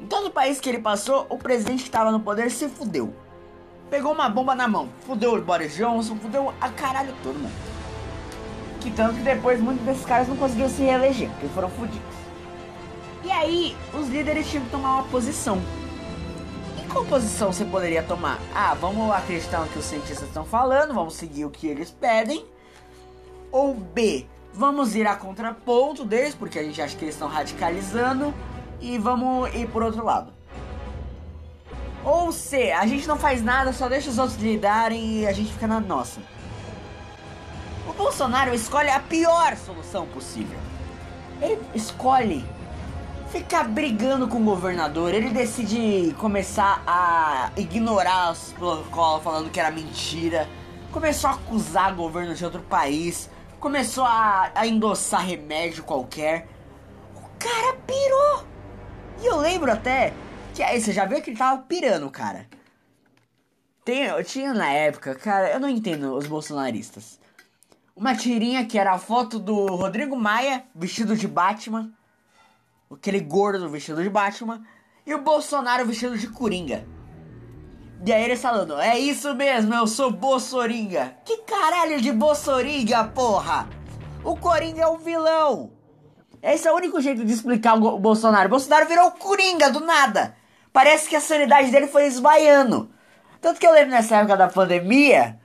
Em 0.00 0.06
todo 0.06 0.26
o 0.26 0.30
país 0.30 0.60
que 0.60 0.68
ele 0.68 0.78
passou, 0.78 1.26
o 1.30 1.38
presidente 1.38 1.82
que 1.82 1.88
estava 1.88 2.10
no 2.10 2.20
poder 2.20 2.50
se 2.50 2.68
fudeu. 2.68 3.14
Pegou 3.88 4.12
uma 4.12 4.28
bomba 4.28 4.54
na 4.54 4.68
mão, 4.68 4.88
fudeu 5.06 5.34
o 5.34 5.40
Boris 5.40 5.74
Johnson, 5.74 6.16
fudeu 6.16 6.52
a 6.60 6.68
caralho 6.68 7.14
todo 7.22 7.38
mundo. 7.38 7.54
Que 8.80 8.90
tanto 8.90 9.14
que 9.14 9.22
depois 9.22 9.60
muitos 9.60 9.84
desses 9.86 10.04
caras 10.04 10.28
não 10.28 10.36
conseguiram 10.36 10.68
se 10.68 10.82
reeleger, 10.82 11.30
porque 11.30 11.48
foram 11.48 11.70
fudidos. 11.70 12.16
E 13.24 13.30
aí, 13.30 13.76
os 13.94 14.08
líderes 14.08 14.48
tinham 14.50 14.64
que 14.64 14.70
tomar 14.70 14.96
uma 14.96 15.04
posição. 15.04 15.60
E 16.78 16.86
qual 16.88 17.04
posição 17.06 17.52
você 17.52 17.64
poderia 17.64 18.02
tomar? 18.02 18.38
Ah, 18.54 18.74
vamos 18.74 19.10
acreditar 19.12 19.60
no 19.60 19.68
que 19.68 19.78
os 19.78 19.84
cientistas 19.84 20.28
estão 20.28 20.44
falando, 20.44 20.92
vamos 20.92 21.14
seguir 21.14 21.44
o 21.44 21.50
que 21.50 21.66
eles 21.66 21.90
pedem. 21.90 22.44
Ou 23.50 23.74
B, 23.74 24.26
vamos 24.52 24.94
ir 24.94 25.06
a 25.06 25.16
contraponto 25.16 26.04
deles, 26.04 26.34
porque 26.34 26.58
a 26.58 26.62
gente 26.62 26.80
acha 26.82 26.96
que 26.96 27.04
eles 27.04 27.14
estão 27.14 27.28
radicalizando, 27.28 28.34
e 28.86 28.98
vamos 28.98 29.52
ir 29.54 29.68
por 29.68 29.82
outro 29.82 30.04
lado. 30.04 30.32
Ou 32.04 32.30
C, 32.30 32.70
a 32.70 32.86
gente 32.86 33.08
não 33.08 33.18
faz 33.18 33.42
nada, 33.42 33.72
só 33.72 33.88
deixa 33.88 34.08
os 34.08 34.16
outros 34.16 34.38
lidarem 34.38 35.18
e 35.18 35.26
a 35.26 35.32
gente 35.32 35.52
fica 35.52 35.66
na 35.66 35.80
nossa. 35.80 36.20
O 37.88 37.92
Bolsonaro 37.92 38.54
escolhe 38.54 38.88
a 38.88 39.00
pior 39.00 39.56
solução 39.56 40.06
possível. 40.06 40.58
Ele 41.42 41.60
escolhe 41.74 42.44
ficar 43.28 43.64
brigando 43.64 44.28
com 44.28 44.38
o 44.38 44.44
governador, 44.44 45.12
ele 45.12 45.30
decide 45.30 46.14
começar 46.16 46.80
a 46.86 47.50
ignorar 47.56 48.30
os 48.30 48.52
protocolos 48.52 49.24
falando 49.24 49.50
que 49.50 49.58
era 49.58 49.72
mentira, 49.72 50.48
começou 50.92 51.30
a 51.30 51.32
acusar 51.34 51.92
o 51.92 51.96
governo 51.96 52.36
de 52.36 52.44
outro 52.44 52.62
país, 52.62 53.28
começou 53.58 54.04
a, 54.04 54.52
a 54.54 54.64
endossar 54.64 55.26
remédio 55.26 55.82
qualquer. 55.82 56.48
O 57.16 57.20
cara 57.36 57.76
pirou! 57.84 58.45
Eu 59.26 59.38
lembro 59.38 59.70
até 59.70 60.12
que 60.54 60.62
aí 60.62 60.80
você 60.80 60.92
já 60.92 61.04
viu 61.04 61.20
que 61.20 61.30
ele 61.30 61.38
tava 61.38 61.62
pirando, 61.62 62.10
cara. 62.10 62.46
Tem, 63.84 64.04
eu 64.04 64.24
tinha 64.24 64.52
na 64.52 64.70
época, 64.70 65.14
cara, 65.14 65.52
eu 65.52 65.60
não 65.60 65.68
entendo 65.68 66.16
os 66.16 66.26
bolsonaristas. 66.26 67.20
Uma 67.94 68.14
tirinha 68.14 68.66
que 68.66 68.78
era 68.78 68.92
a 68.92 68.98
foto 68.98 69.38
do 69.38 69.66
Rodrigo 69.66 70.16
Maia 70.16 70.64
vestido 70.74 71.16
de 71.16 71.28
Batman 71.28 71.92
aquele 72.92 73.20
gordo 73.20 73.68
vestido 73.68 74.02
de 74.02 74.08
Batman, 74.08 74.62
e 75.04 75.14
o 75.14 75.22
Bolsonaro 75.22 75.86
vestido 75.86 76.16
de 76.16 76.28
Coringa. 76.28 76.86
E 78.04 78.12
aí 78.12 78.24
eles 78.24 78.40
falando, 78.40 78.78
é 78.78 78.98
isso 78.98 79.34
mesmo, 79.34 79.74
eu 79.74 79.86
sou 79.86 80.10
Bolsoringa. 80.10 81.16
Que 81.24 81.38
caralho 81.38 82.00
de 82.00 82.12
Bolsoringa, 82.12 83.04
porra? 83.04 83.68
O 84.22 84.36
Coringa 84.36 84.82
é 84.82 84.86
o 84.86 84.98
vilão. 84.98 85.72
Esse 86.42 86.68
é 86.68 86.72
o 86.72 86.76
único 86.76 87.00
jeito 87.00 87.24
de 87.24 87.32
explicar 87.32 87.74
o 87.74 87.98
Bolsonaro. 87.98 88.46
O 88.46 88.50
Bolsonaro 88.50 88.86
virou 88.86 89.10
coringa 89.12 89.70
do 89.70 89.80
nada. 89.80 90.36
Parece 90.72 91.08
que 91.08 91.16
a 91.16 91.20
sanidade 91.20 91.70
dele 91.70 91.86
foi 91.86 92.06
esvaiando. 92.06 92.90
Tanto 93.40 93.60
que 93.60 93.66
eu 93.66 93.72
lembro 93.72 93.90
nessa 93.90 94.16
época 94.16 94.36
da 94.36 94.48
pandemia, 94.48 95.38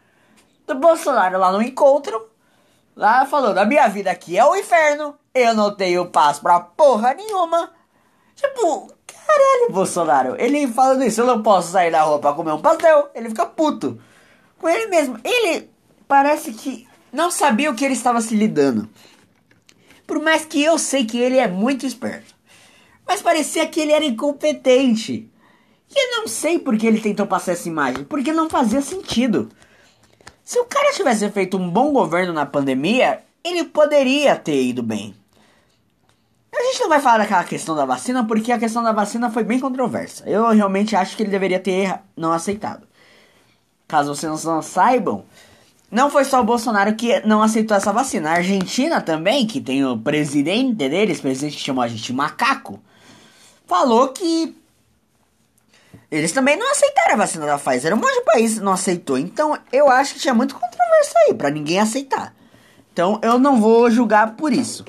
do 0.68 0.76
Bolsonaro 0.76 1.38
lá 1.38 1.52
no 1.52 1.62
encontro, 1.62 2.30
lá 2.96 3.26
falando: 3.26 3.58
a 3.58 3.66
minha 3.66 3.88
vida 3.88 4.12
aqui 4.12 4.38
é 4.38 4.46
o 4.46 4.56
inferno, 4.56 5.16
eu 5.34 5.54
não 5.54 5.76
tenho 5.76 6.08
paz 6.08 6.40
pra 6.40 6.60
porra 6.60 7.14
nenhuma. 7.14 7.72
Tipo, 8.36 8.92
caralho, 9.08 9.72
Bolsonaro. 9.72 10.36
Ele 10.40 10.68
falando 10.68 11.04
isso, 11.04 11.22
eu 11.22 11.26
não 11.26 11.44
posso 11.44 11.72
sair 11.72 11.92
da 11.92 12.02
rua 12.02 12.20
pra 12.20 12.34
comer 12.34 12.52
um 12.54 12.62
pastel. 12.62 13.10
Ele 13.14 13.30
fica 13.30 13.46
puto 13.46 14.02
com 14.58 14.68
ele 14.68 14.88
mesmo. 14.88 15.20
Ele 15.24 15.70
parece 16.08 16.54
que 16.54 16.88
não 17.12 17.30
sabia 17.30 17.70
o 17.70 17.76
que 17.76 17.86
ele 17.86 17.94
estava 17.94 18.22
se 18.22 18.36
lidando. 18.36 18.90
Por 20.12 20.22
mais 20.22 20.44
que 20.44 20.62
eu 20.62 20.78
sei 20.78 21.06
que 21.06 21.18
ele 21.18 21.38
é 21.38 21.48
muito 21.48 21.86
esperto. 21.86 22.36
Mas 23.08 23.22
parecia 23.22 23.66
que 23.66 23.80
ele 23.80 23.94
era 23.94 24.04
incompetente. 24.04 25.32
E 25.90 25.98
eu 25.98 26.18
não 26.18 26.28
sei 26.28 26.60
por 26.60 26.78
que 26.78 26.86
ele 26.86 27.00
tentou 27.00 27.26
passar 27.26 27.54
essa 27.54 27.70
imagem. 27.70 28.04
Porque 28.04 28.34
não 28.34 28.50
fazia 28.50 28.82
sentido. 28.82 29.48
Se 30.44 30.60
o 30.60 30.66
cara 30.66 30.92
tivesse 30.92 31.30
feito 31.30 31.56
um 31.56 31.70
bom 31.70 31.94
governo 31.94 32.34
na 32.34 32.46
pandemia, 32.46 33.24
ele 33.42 33.64
poderia 33.64 34.36
ter 34.36 34.62
ido 34.62 34.84
bem. 34.84 35.16
A 36.54 36.62
gente 36.62 36.82
não 36.82 36.90
vai 36.90 37.00
falar 37.00 37.20
daquela 37.20 37.46
questão 37.46 37.74
da 37.74 37.86
vacina, 37.86 38.26
porque 38.28 38.52
a 38.52 38.60
questão 38.60 38.84
da 38.84 38.92
vacina 38.92 39.32
foi 39.32 39.46
bem 39.46 39.62
controversa. 39.62 40.30
Eu 40.30 40.50
realmente 40.50 40.94
acho 40.94 41.16
que 41.16 41.24
ele 41.24 41.32
deveria 41.32 41.58
ter 41.58 42.02
não 42.18 42.34
aceitado. 42.34 42.86
Caso 43.88 44.14
vocês 44.14 44.44
não 44.44 44.62
saibam, 44.62 45.24
não 45.92 46.10
foi 46.10 46.24
só 46.24 46.40
o 46.40 46.46
Bolsonaro 46.46 46.96
que 46.96 47.20
não 47.26 47.44
aceitou 47.44 47.76
essa 47.76 47.92
vacina. 47.92 48.30
A 48.30 48.36
Argentina 48.36 49.02
também, 49.02 49.46
que 49.46 49.60
tem 49.60 49.86
o 49.86 49.98
presidente 49.98 50.74
deles, 50.74 51.20
presidente 51.20 51.58
que 51.58 51.64
chamou 51.64 51.84
a 51.84 51.88
gente 51.90 52.02
de 52.02 52.14
macaco, 52.14 52.80
falou 53.68 54.08
que 54.08 54.56
eles 56.10 56.32
também 56.32 56.58
não 56.58 56.72
aceitaram 56.72 57.16
a 57.16 57.18
vacina 57.18 57.46
da 57.46 57.58
Pfizer. 57.58 57.94
Um 57.94 57.98
monte 57.98 58.14
de 58.14 58.22
país 58.22 58.58
não 58.60 58.72
aceitou. 58.72 59.18
Então 59.18 59.58
eu 59.72 59.90
acho 59.90 60.14
que 60.14 60.22
tinha 60.22 60.34
muito 60.34 60.56
controvérsia 60.56 61.20
aí 61.28 61.34
para 61.34 61.50
ninguém 61.50 61.80
aceitar. 61.80 62.34
Então 62.94 63.20
eu 63.22 63.38
não 63.38 63.60
vou 63.60 63.92
julgar 63.92 64.36
por 64.36 64.54
isso. 64.54 64.86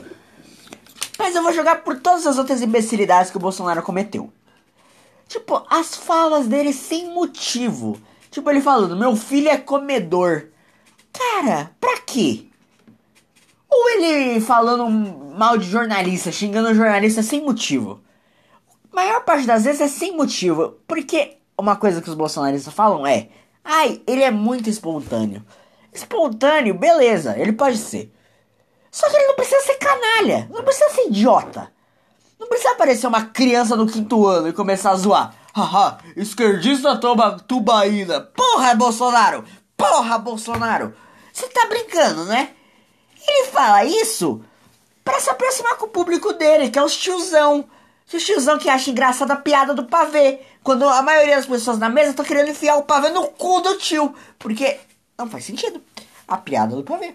Mas 1.18 1.34
eu 1.34 1.42
vou 1.42 1.52
julgar 1.52 1.82
por 1.82 1.98
todas 1.98 2.26
as 2.28 2.38
outras 2.38 2.62
imbecilidades 2.62 3.30
que 3.30 3.36
o 3.36 3.40
Bolsonaro 3.40 3.82
cometeu. 3.82 4.32
Tipo, 5.26 5.64
as 5.68 5.96
falas 5.96 6.46
dele 6.46 6.72
sem 6.72 7.12
motivo. 7.12 8.00
Tipo, 8.30 8.50
ele 8.50 8.60
falando: 8.60 8.96
Meu 8.96 9.16
filho 9.16 9.48
é 9.48 9.56
comedor. 9.56 10.51
Cara, 11.12 11.70
pra 11.80 11.98
quê? 12.00 12.46
Ou 13.68 13.90
ele 13.90 14.40
falando 14.40 14.88
mal 14.88 15.56
de 15.56 15.68
jornalista, 15.68 16.32
xingando 16.32 16.74
jornalista 16.74 17.22
sem 17.22 17.42
motivo. 17.42 18.02
A 18.92 18.96
maior 18.96 19.24
parte 19.24 19.46
das 19.46 19.64
vezes 19.64 19.80
é 19.80 19.88
sem 19.88 20.16
motivo. 20.16 20.76
Porque 20.86 21.38
uma 21.56 21.76
coisa 21.76 22.02
que 22.02 22.08
os 22.08 22.14
bolsonaristas 22.14 22.72
falam 22.72 23.06
é: 23.06 23.28
ai, 23.64 24.02
ele 24.06 24.22
é 24.22 24.30
muito 24.30 24.68
espontâneo. 24.68 25.44
Espontâneo, 25.92 26.74
beleza, 26.74 27.38
ele 27.38 27.52
pode 27.52 27.78
ser. 27.78 28.12
Só 28.90 29.08
que 29.08 29.16
ele 29.16 29.26
não 29.26 29.34
precisa 29.34 29.60
ser 29.62 29.74
canalha, 29.74 30.48
não 30.50 30.62
precisa 30.62 30.90
ser 30.90 31.06
idiota. 31.06 31.72
Não 32.38 32.48
precisa 32.48 32.72
aparecer 32.72 33.06
uma 33.06 33.26
criança 33.26 33.76
no 33.76 33.86
quinto 33.86 34.26
ano 34.26 34.48
e 34.48 34.52
começar 34.52 34.90
a 34.90 34.96
zoar. 34.96 35.34
Haha, 35.54 35.98
esquerdista 36.16 36.96
toma 36.96 37.38
tubaína. 37.38 38.20
Porra, 38.20 38.74
Bolsonaro! 38.74 39.44
Porra, 39.76 40.18
Bolsonaro! 40.18 40.94
Você 41.32 41.48
tá 41.48 41.66
brincando, 41.66 42.24
né? 42.24 42.50
Ele 43.26 43.48
fala 43.48 43.84
isso 43.84 44.44
para 45.04 45.20
se 45.20 45.30
aproximar 45.30 45.76
com 45.76 45.86
o 45.86 45.90
público 45.90 46.32
dele, 46.32 46.70
que 46.70 46.78
é 46.78 46.82
os 46.82 46.96
tiozão. 46.96 47.64
Os 48.12 48.22
tiozão 48.22 48.58
que 48.58 48.68
acha 48.68 48.90
engraçada 48.90 49.32
a 49.32 49.36
piada 49.36 49.72
do 49.72 49.86
pavê. 49.86 50.40
Quando 50.62 50.86
a 50.86 51.02
maioria 51.02 51.36
das 51.36 51.46
pessoas 51.46 51.78
na 51.78 51.88
mesa 51.88 52.14
tá 52.14 52.22
querendo 52.22 52.50
enfiar 52.50 52.76
o 52.76 52.82
pavê 52.82 53.08
no 53.08 53.28
cu 53.28 53.60
do 53.60 53.78
tio. 53.78 54.14
Porque 54.38 54.78
não 55.18 55.28
faz 55.28 55.44
sentido. 55.44 55.82
A 56.28 56.36
piada 56.36 56.76
do 56.76 56.82
pavê. 56.82 57.14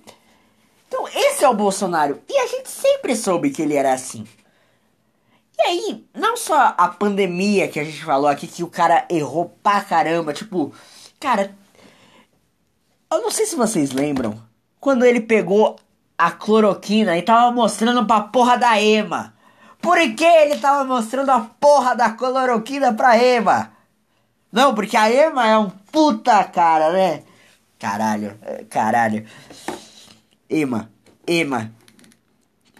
Então, 0.87 1.07
esse 1.07 1.43
é 1.43 1.49
o 1.49 1.53
Bolsonaro. 1.53 2.19
E 2.27 2.37
a 2.37 2.47
gente 2.47 2.69
sempre 2.69 3.15
soube 3.15 3.51
que 3.51 3.61
ele 3.61 3.75
era 3.75 3.93
assim. 3.93 4.25
E 5.59 5.61
aí, 5.61 6.05
não 6.13 6.37
só 6.37 6.73
a 6.77 6.87
pandemia 6.87 7.67
que 7.67 7.79
a 7.79 7.83
gente 7.83 8.03
falou 8.03 8.27
aqui, 8.27 8.47
que 8.47 8.63
o 8.63 8.69
cara 8.69 9.05
errou 9.09 9.57
pra 9.61 9.81
caramba. 9.81 10.33
Tipo, 10.33 10.73
cara, 11.19 11.55
eu 13.11 13.21
não 13.21 13.31
sei 13.31 13.45
se 13.45 13.55
vocês 13.55 13.91
lembram 13.91 14.41
quando 14.79 15.05
ele 15.05 15.21
pegou 15.21 15.77
a 16.17 16.31
cloroquina 16.31 17.17
e 17.17 17.21
tava 17.21 17.51
mostrando 17.51 18.05
pra 18.05 18.21
porra 18.21 18.57
da 18.57 18.81
Ema. 18.81 19.33
Por 19.79 19.97
que 20.15 20.25
ele 20.25 20.57
tava 20.57 20.83
mostrando 20.83 21.29
a 21.29 21.39
porra 21.39 21.95
da 21.95 22.09
cloroquina 22.11 22.93
pra 22.93 23.17
Ema? 23.17 23.71
Não, 24.51 24.73
porque 24.73 24.97
a 24.97 25.11
Ema 25.11 25.47
é 25.47 25.57
um 25.57 25.69
puta 25.69 26.43
cara, 26.45 26.91
né? 26.91 27.23
Caralho, 27.77 28.37
é, 28.41 28.63
caralho. 28.63 29.25
Ema, 30.49 30.89
Ema. 31.27 31.71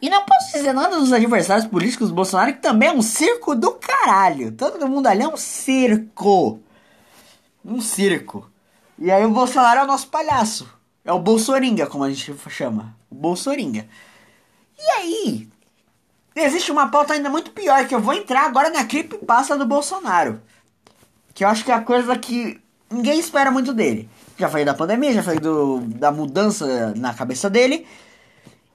E 0.01 0.09
não 0.09 0.25
posso 0.25 0.53
dizer 0.53 0.73
nada 0.73 0.99
dos 0.99 1.11
adversários 1.11 1.67
políticos 1.67 2.09
do 2.09 2.15
Bolsonaro, 2.15 2.53
que 2.53 2.59
também 2.59 2.89
é 2.89 2.93
um 2.93 3.01
circo 3.01 3.55
do 3.55 3.73
caralho. 3.73 4.51
Todo 4.51 4.87
mundo 4.87 5.07
ali 5.07 5.23
é 5.23 5.27
um 5.27 5.37
circo. 5.37 6.59
Um 7.65 7.81
circo. 7.81 8.49
E 8.99 9.11
aí 9.11 9.23
o 9.25 9.29
Bolsonaro 9.29 9.81
é 9.81 9.83
o 9.83 9.87
nosso 9.87 10.07
palhaço. 10.07 10.67
É 11.05 11.11
o 11.13 11.19
Bolsoringa, 11.19 11.87
como 11.87 12.03
a 12.03 12.09
gente 12.11 12.35
chama. 12.49 12.95
O 13.09 13.15
Bolsoringa. 13.15 13.87
E 14.77 14.89
aí, 14.91 15.49
existe 16.35 16.71
uma 16.71 16.89
pauta 16.89 17.13
ainda 17.13 17.29
muito 17.29 17.51
pior, 17.51 17.87
que 17.87 17.95
eu 17.95 18.01
vou 18.01 18.13
entrar 18.13 18.45
agora 18.45 18.69
na 18.69 18.85
creepypasta 18.85 19.57
do 19.57 19.65
Bolsonaro. 19.65 20.41
Que 21.33 21.45
eu 21.45 21.47
acho 21.47 21.63
que 21.63 21.71
é 21.71 21.75
a 21.75 21.81
coisa 21.81 22.17
que 22.17 22.59
ninguém 22.89 23.19
espera 23.19 23.51
muito 23.51 23.73
dele. 23.73 24.09
Já 24.37 24.49
falei 24.49 24.65
da 24.65 24.73
pandemia, 24.73 25.13
já 25.13 25.23
falei 25.23 25.39
do, 25.39 25.79
da 25.81 26.11
mudança 26.11 26.93
na 26.95 27.13
cabeça 27.13 27.49
dele. 27.49 27.87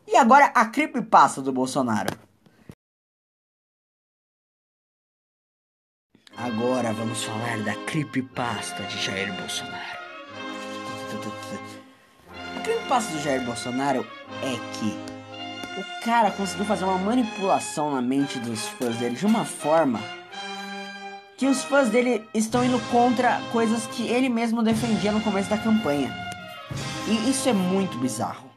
E 0.07 0.17
agora 0.17 0.47
a 0.47 0.67
creepypasta 0.67 1.41
do 1.43 1.52
Bolsonaro. 1.52 2.17
Agora 6.37 6.93
vamos 6.93 7.23
falar 7.23 7.62
da 7.62 7.75
creepypasta 7.85 8.83
de 8.85 8.99
Jair 9.05 9.33
Bolsonaro. 9.38 10.02
O 12.57 12.61
que 12.62 12.88
passa 12.88 13.12
do 13.12 13.21
Jair 13.21 13.45
Bolsonaro 13.45 14.07
é 14.42 14.57
que 14.78 15.81
o 15.81 16.04
cara 16.04 16.31
conseguiu 16.31 16.64
fazer 16.64 16.85
uma 16.85 16.99
manipulação 16.99 17.90
na 17.90 18.00
mente 18.00 18.38
dos 18.38 18.66
fãs 18.69 18.97
dele 18.97 19.16
de 19.16 19.26
uma 19.26 19.45
forma 19.45 20.00
que 21.37 21.47
os 21.47 21.64
fãs 21.64 21.88
dele 21.88 22.25
estão 22.33 22.64
indo 22.64 22.78
contra 22.90 23.40
coisas 23.50 23.87
que 23.87 24.07
ele 24.07 24.28
mesmo 24.28 24.62
defendia 24.62 25.11
no 25.11 25.21
começo 25.21 25.50
da 25.50 25.59
campanha. 25.59 26.14
E 27.09 27.31
isso 27.31 27.49
é 27.49 27.52
muito 27.52 27.99
bizarro. 27.99 28.50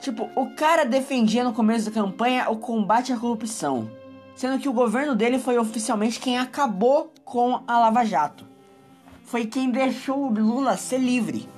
Tipo, 0.00 0.30
o 0.34 0.54
cara 0.54 0.84
defendia 0.84 1.44
no 1.44 1.52
começo 1.52 1.86
da 1.86 1.92
campanha 1.92 2.48
o 2.48 2.56
combate 2.56 3.12
à 3.12 3.16
corrupção, 3.16 3.90
sendo 4.34 4.58
que 4.58 4.68
o 4.68 4.72
governo 4.72 5.14
dele 5.14 5.38
foi 5.38 5.58
oficialmente 5.58 6.18
quem 6.18 6.38
acabou 6.38 7.12
com 7.24 7.62
a 7.66 7.78
Lava 7.78 8.04
Jato 8.04 8.51
foi 9.32 9.46
quem 9.46 9.70
deixou 9.70 10.28
Lula 10.28 10.76
ser 10.76 10.98
livre, 10.98 11.48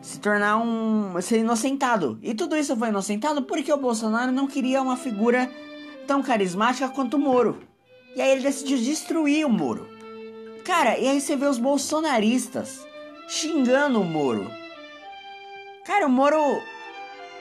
se 0.00 0.20
tornar 0.20 0.56
um. 0.56 1.20
ser 1.20 1.38
inocentado. 1.38 2.16
E 2.22 2.32
tudo 2.32 2.56
isso 2.56 2.76
foi 2.76 2.90
inocentado 2.90 3.42
porque 3.42 3.72
o 3.72 3.76
Bolsonaro 3.76 4.30
não 4.30 4.46
queria 4.46 4.80
uma 4.80 4.96
figura 4.96 5.50
tão 6.06 6.22
carismática 6.22 6.88
quanto 6.88 7.14
o 7.14 7.18
Moro. 7.18 7.58
E 8.14 8.22
aí 8.22 8.30
ele 8.30 8.42
decidiu 8.42 8.78
destruir 8.78 9.44
o 9.44 9.50
Moro. 9.50 9.88
Cara, 10.64 10.96
e 10.96 11.08
aí 11.08 11.20
você 11.20 11.34
vê 11.34 11.46
os 11.46 11.58
bolsonaristas 11.58 12.86
xingando 13.28 14.00
o 14.00 14.04
Moro. 14.04 14.48
Cara, 15.84 16.06
o 16.06 16.10
Moro 16.10 16.38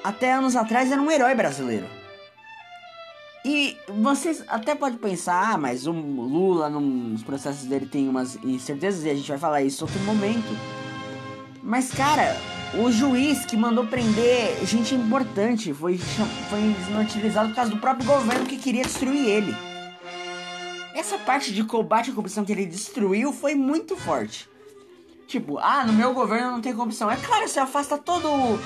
até 0.04 0.34
anos 0.34 0.56
atrás 0.56 0.92
era 0.92 1.00
um 1.00 1.12
herói 1.12 1.36
brasileiro. 1.36 1.86
E 3.48 3.78
vocês 3.88 4.44
até 4.50 4.76
podem 4.76 4.98
pensar, 4.98 5.54
ah, 5.54 5.58
mas 5.58 5.88
o 5.88 5.94
Lula 5.94 6.70
nos 6.70 7.24
processos 7.24 7.64
dele 7.64 7.86
tem 7.86 8.10
umas 8.10 8.36
incertezas 8.44 9.06
e 9.06 9.10
a 9.10 9.16
gente 9.16 9.30
vai 9.30 9.38
falar 9.38 9.62
isso 9.62 9.86
outro 9.86 10.02
momento. 10.02 10.50
Mas 11.64 11.90
cara, 11.90 12.36
o 12.74 12.92
juiz 12.92 13.46
que 13.46 13.56
mandou 13.56 13.88
prender 13.88 14.66
gente 14.66 14.94
importante 14.94 15.74
foi, 15.74 15.98
foi 15.98 16.60
inutilizado 16.90 17.48
por 17.48 17.56
causa 17.56 17.72
do 17.72 17.78
próprio 17.78 18.06
governo 18.06 18.46
que 18.46 18.58
queria 18.58 18.84
destruir 18.84 19.30
ele. 19.30 19.56
Essa 20.94 21.18
parte 21.18 21.54
de 21.54 21.64
combate 21.64 22.12
à 22.12 22.14
corrupção 22.14 22.44
que 22.44 22.52
ele 22.52 22.66
destruiu 22.66 23.32
foi 23.32 23.56
muito 23.56 23.96
forte. 23.96 24.50
Tipo, 25.26 25.58
ah, 25.60 25.86
no 25.86 25.94
meu 25.94 26.14
governo 26.14 26.52
não 26.52 26.60
tem 26.60 26.76
corrupção. 26.76 27.10
É 27.10 27.16
claro, 27.16 27.48
você 27.48 27.62
afasta 27.62 27.98
todo 27.98 28.60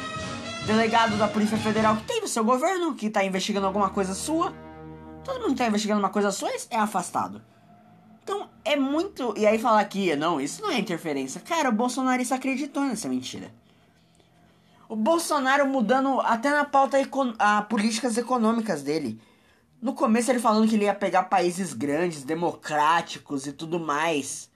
delegado 0.65 1.17
da 1.17 1.27
Polícia 1.27 1.57
Federal 1.59 1.97
que 1.97 2.03
tem 2.03 2.19
no 2.19 2.27
seu 2.27 2.43
governo, 2.43 2.95
que 2.95 3.11
tá 3.11 3.23
investigando 3.23 3.67
alguma 3.67 3.91
coisa 3.91 4.15
sua. 4.15 4.70
Todo 5.23 5.41
mundo 5.41 5.51
que 5.51 5.57
tá 5.57 5.67
investigando 5.67 5.99
uma 5.99 6.09
coisa 6.09 6.31
sua 6.31 6.49
é 6.69 6.77
afastado. 6.77 7.41
Então 8.23 8.49
é 8.63 8.75
muito. 8.75 9.33
E 9.37 9.45
aí 9.45 9.59
falar 9.59 9.83
que 9.85 10.15
não, 10.15 10.39
isso 10.39 10.61
não 10.61 10.71
é 10.71 10.79
interferência. 10.79 11.41
Cara, 11.41 11.69
o 11.69 11.73
bolsonarista 11.73 12.35
acreditou 12.35 12.83
nessa 12.83 13.07
mentira. 13.07 13.51
O 14.87 14.95
Bolsonaro 14.95 15.65
mudando 15.67 16.19
até 16.19 16.49
na 16.49 16.65
pauta 16.65 16.97
a 17.39 17.61
políticas 17.61 18.17
econômicas 18.17 18.83
dele. 18.83 19.21
No 19.81 19.93
começo 19.93 20.29
ele 20.29 20.39
falando 20.39 20.67
que 20.67 20.75
ele 20.75 20.83
ia 20.83 20.93
pegar 20.93 21.23
países 21.23 21.73
grandes, 21.73 22.23
democráticos 22.23 23.47
e 23.47 23.53
tudo 23.53 23.79
mais. 23.79 24.49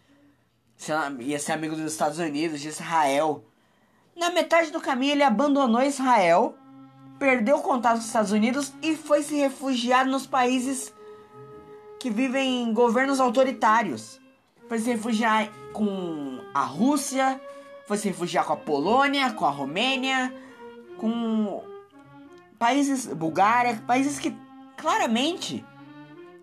Ia 1.21 1.39
ser 1.39 1.53
amigo 1.53 1.75
dos 1.75 1.89
Estados 1.89 2.19
Unidos, 2.19 2.59
de 2.59 2.67
Israel. 2.67 3.45
Na 4.15 4.29
metade 4.29 4.71
do 4.71 4.81
caminho 4.81 5.13
ele 5.13 5.23
abandonou 5.23 5.81
Israel, 5.81 6.57
perdeu 7.19 7.57
o 7.57 7.61
contato 7.61 7.93
com 7.93 7.99
os 7.99 8.05
Estados 8.05 8.31
Unidos 8.31 8.73
e 8.81 8.95
foi 8.95 9.23
se 9.23 9.35
refugiar 9.35 10.05
nos 10.05 10.27
países 10.27 10.93
que 11.99 12.09
vivem 12.09 12.63
em 12.63 12.73
governos 12.73 13.19
autoritários. 13.19 14.19
Foi 14.67 14.79
se 14.79 14.89
refugiar 14.91 15.49
com 15.71 16.39
a 16.53 16.61
Rússia, 16.61 17.39
foi 17.87 17.97
se 17.97 18.07
refugiar 18.07 18.45
com 18.45 18.53
a 18.53 18.57
Polônia, 18.57 19.31
com 19.31 19.45
a 19.45 19.49
Romênia, 19.49 20.33
com 20.97 21.63
países, 22.57 23.05
Bulgária, 23.07 23.81
países 23.85 24.19
que 24.19 24.35
claramente, 24.77 25.63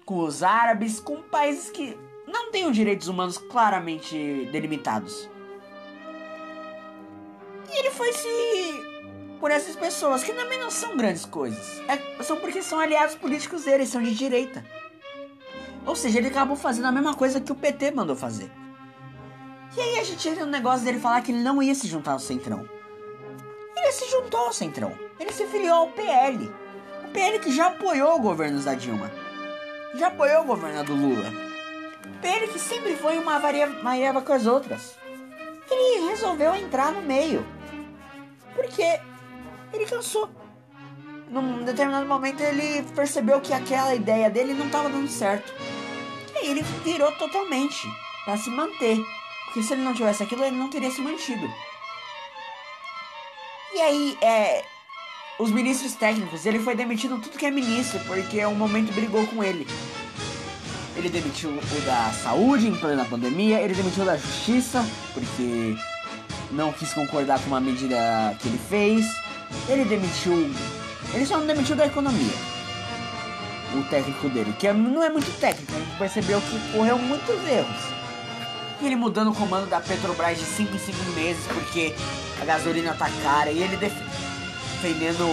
com 0.05 0.21
os 0.21 0.43
árabes, 0.43 1.01
com 1.01 1.23
países 1.23 1.71
que 1.71 1.97
não 2.27 2.51
têm 2.51 2.67
os 2.67 2.75
direitos 2.75 3.09
humanos 3.09 3.39
claramente 3.39 4.49
delimitados. 4.53 5.29
E 7.71 7.79
ele 7.79 7.91
foi 7.91 8.13
se 8.13 8.92
por 9.43 9.51
essas 9.51 9.75
pessoas 9.75 10.23
que 10.23 10.33
também 10.33 10.57
não 10.57 10.71
são 10.71 10.97
grandes 10.97 11.25
coisas. 11.25 11.83
É, 11.89 12.23
são 12.23 12.37
porque 12.37 12.63
são 12.63 12.79
aliados 12.79 13.17
políticos 13.17 13.65
dele, 13.65 13.85
são 13.85 14.01
de 14.01 14.15
direita. 14.15 14.65
Ou 15.85 15.97
seja, 15.97 16.19
ele 16.19 16.29
acabou 16.29 16.55
fazendo 16.55 16.87
a 16.87 16.93
mesma 16.93 17.13
coisa 17.13 17.41
que 17.41 17.51
o 17.51 17.57
PT 17.57 17.91
mandou 17.91 18.15
fazer. 18.15 18.49
E 19.77 19.81
aí 19.81 19.99
a 19.99 20.05
gente 20.05 20.29
entra 20.29 20.47
no 20.47 20.53
negócio 20.53 20.85
dele 20.85 21.01
falar 21.01 21.23
que 21.23 21.33
ele 21.33 21.43
não 21.43 21.61
ia 21.61 21.75
se 21.75 21.89
juntar 21.89 22.13
ao 22.13 22.21
Centrão. 22.21 22.69
Ele 23.77 23.91
se 23.91 24.09
juntou 24.13 24.39
ao 24.39 24.53
Centrão. 24.53 24.97
Ele 25.19 25.33
se 25.33 25.45
filiou 25.49 25.75
ao 25.75 25.89
PL. 25.89 26.49
O 27.05 27.09
PL 27.09 27.41
que 27.41 27.51
já 27.51 27.67
apoiou 27.67 28.15
o 28.15 28.23
governo 28.23 28.61
da 28.61 28.75
Dilma. 28.75 29.11
Já 29.97 30.07
apoiou 30.07 30.43
o 30.43 30.47
governo 30.47 30.85
do 30.85 30.95
Lula. 30.95 31.29
O 32.07 32.21
PL 32.21 32.47
que 32.47 32.61
sempre 32.61 32.95
foi 32.95 33.19
uma 33.19 33.41
variava 33.41 34.23
com 34.23 34.33
as 34.35 34.47
outras. 34.47 34.95
Ele 35.69 36.11
resolveu 36.11 36.55
entrar 36.55 36.93
no 36.93 37.03
meio. 37.03 37.45
Porque 38.55 39.01
ele 39.73 39.87
cansou. 39.87 40.29
Num 41.29 41.65
determinado 41.65 42.07
momento 42.07 42.41
ele 42.41 42.83
percebeu 42.95 43.41
que 43.41 43.55
aquela 43.55 43.95
ideia 43.95 44.29
dele 44.29 44.53
não 44.53 44.67
estava 44.67 44.89
dando 44.89 45.09
certo. 45.09 45.53
E 46.35 46.39
aí 46.39 46.51
ele 46.51 46.63
virou 46.85 47.11
totalmente 47.13 47.89
para 48.25 48.37
se 48.37 48.51
manter. 48.51 48.99
Porque 49.47 49.63
se 49.63 49.73
ele 49.75 49.83
não 49.83 49.95
tivesse 49.95 50.23
aquilo, 50.23 50.45
ele 50.45 50.57
não 50.57 50.71
teria 50.71 50.91
se 50.91 51.01
mantido. 51.01 51.49
E 53.75 53.81
aí, 53.81 54.19
é. 54.23 54.65
Os 55.39 55.51
ministros 55.51 55.95
técnicos, 55.95 56.45
ele 56.45 56.59
foi 56.59 56.75
demitido 56.75 57.19
tudo 57.19 57.39
que 57.39 57.47
é 57.47 57.51
ministro, 57.51 57.99
porque 58.07 58.45
o 58.45 58.55
momento 58.55 58.93
brigou 58.93 59.27
com 59.27 59.43
ele. 59.43 59.67
Ele 60.95 61.09
demitiu 61.09 61.51
o 61.51 61.81
da 61.87 62.13
saúde 62.13 62.69
em 62.69 62.75
plena 62.77 63.05
pandemia, 63.05 63.61
ele 63.61 63.75
demitiu 63.75 64.03
o 64.03 64.07
da 64.07 64.17
justiça, 64.17 64.85
porque 65.15 65.75
não 66.51 66.71
quis 66.73 66.93
concordar 66.93 67.41
com 67.41 67.47
uma 67.47 67.61
medida 67.61 67.97
que 68.41 68.49
ele 68.49 68.61
fez. 68.69 69.22
Ele 69.69 69.85
demitiu. 69.85 70.51
Ele 71.13 71.27
só 71.27 71.39
não 71.39 71.47
demitiu 71.47 71.77
da 71.77 71.87
economia. 71.87 72.35
O 73.75 73.83
técnico 73.85 74.29
dele, 74.29 74.55
que 74.59 74.67
é, 74.67 74.73
não 74.73 75.03
é 75.03 75.09
muito 75.09 75.31
técnico, 75.41 75.73
a 75.75 75.79
gente 75.79 75.99
percebeu 75.99 76.41
que 76.41 76.73
correu 76.73 76.99
muitos 76.99 77.37
erros 77.49 78.03
ele 78.87 78.97
mudando 78.97 79.31
o 79.31 79.35
comando 79.35 79.69
da 79.69 79.81
Petrobras 79.81 80.39
de 80.39 80.45
5 80.45 80.75
em 80.75 80.79
5 80.79 81.11
meses 81.13 81.45
porque 81.47 81.95
a 82.41 82.45
gasolina 82.45 82.95
tá 82.95 83.09
cara 83.23 83.51
e 83.51 83.63
ele 83.63 83.77
defendendo 83.77 85.25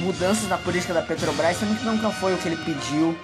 mudanças 0.00 0.48
na 0.48 0.58
política 0.58 0.92
da 0.92 1.02
Petrobras, 1.02 1.56
sendo 1.56 1.78
que 1.78 1.84
nunca 1.84 2.10
foi 2.10 2.34
o 2.34 2.38
que 2.38 2.48
ele 2.48 2.56
pediu. 2.56 3.16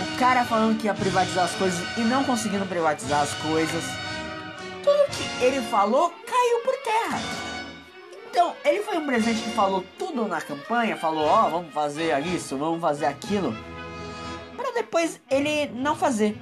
O 0.00 0.18
cara 0.18 0.44
falando 0.44 0.78
que 0.78 0.86
ia 0.86 0.94
privatizar 0.94 1.44
as 1.44 1.52
coisas 1.52 1.80
e 1.96 2.00
não 2.00 2.24
conseguindo 2.24 2.66
privatizar 2.66 3.22
as 3.22 3.32
coisas. 3.34 3.84
Tudo 4.82 5.04
que 5.10 5.44
ele 5.44 5.60
falou 5.68 6.12
caiu 6.26 6.58
por 6.64 6.74
terra. 6.82 7.20
Então, 8.34 8.52
ele 8.64 8.82
foi 8.82 8.98
um 8.98 9.06
presidente 9.06 9.42
que 9.42 9.50
falou 9.50 9.84
tudo 9.96 10.26
na 10.26 10.40
campanha, 10.40 10.96
falou, 10.96 11.24
ó, 11.24 11.46
oh, 11.46 11.50
vamos 11.50 11.72
fazer 11.72 12.18
isso, 12.26 12.58
vamos 12.58 12.80
fazer 12.80 13.06
aquilo, 13.06 13.56
para 14.56 14.72
depois 14.72 15.20
ele 15.30 15.66
não 15.66 15.94
fazer 15.94 16.36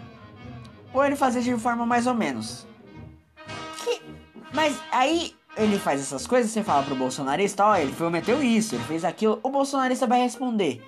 ou 0.90 1.04
ele 1.04 1.16
fazia 1.16 1.42
de 1.42 1.54
forma 1.60 1.84
mais 1.84 2.06
ou 2.06 2.14
menos. 2.14 2.66
Que... 3.84 4.00
Mas 4.54 4.74
aí 4.90 5.36
ele 5.54 5.78
faz 5.78 6.00
essas 6.00 6.26
coisas, 6.26 6.50
você 6.50 6.62
fala 6.62 6.82
pro 6.82 6.96
bolsonarista, 6.96 7.62
ó, 7.62 7.76
ele 7.76 7.92
prometeu 7.92 8.42
isso, 8.42 8.74
ele 8.74 8.84
fez 8.84 9.04
aquilo, 9.04 9.38
o 9.42 9.50
bolsonarista 9.50 10.06
vai 10.06 10.22
responder. 10.22 10.82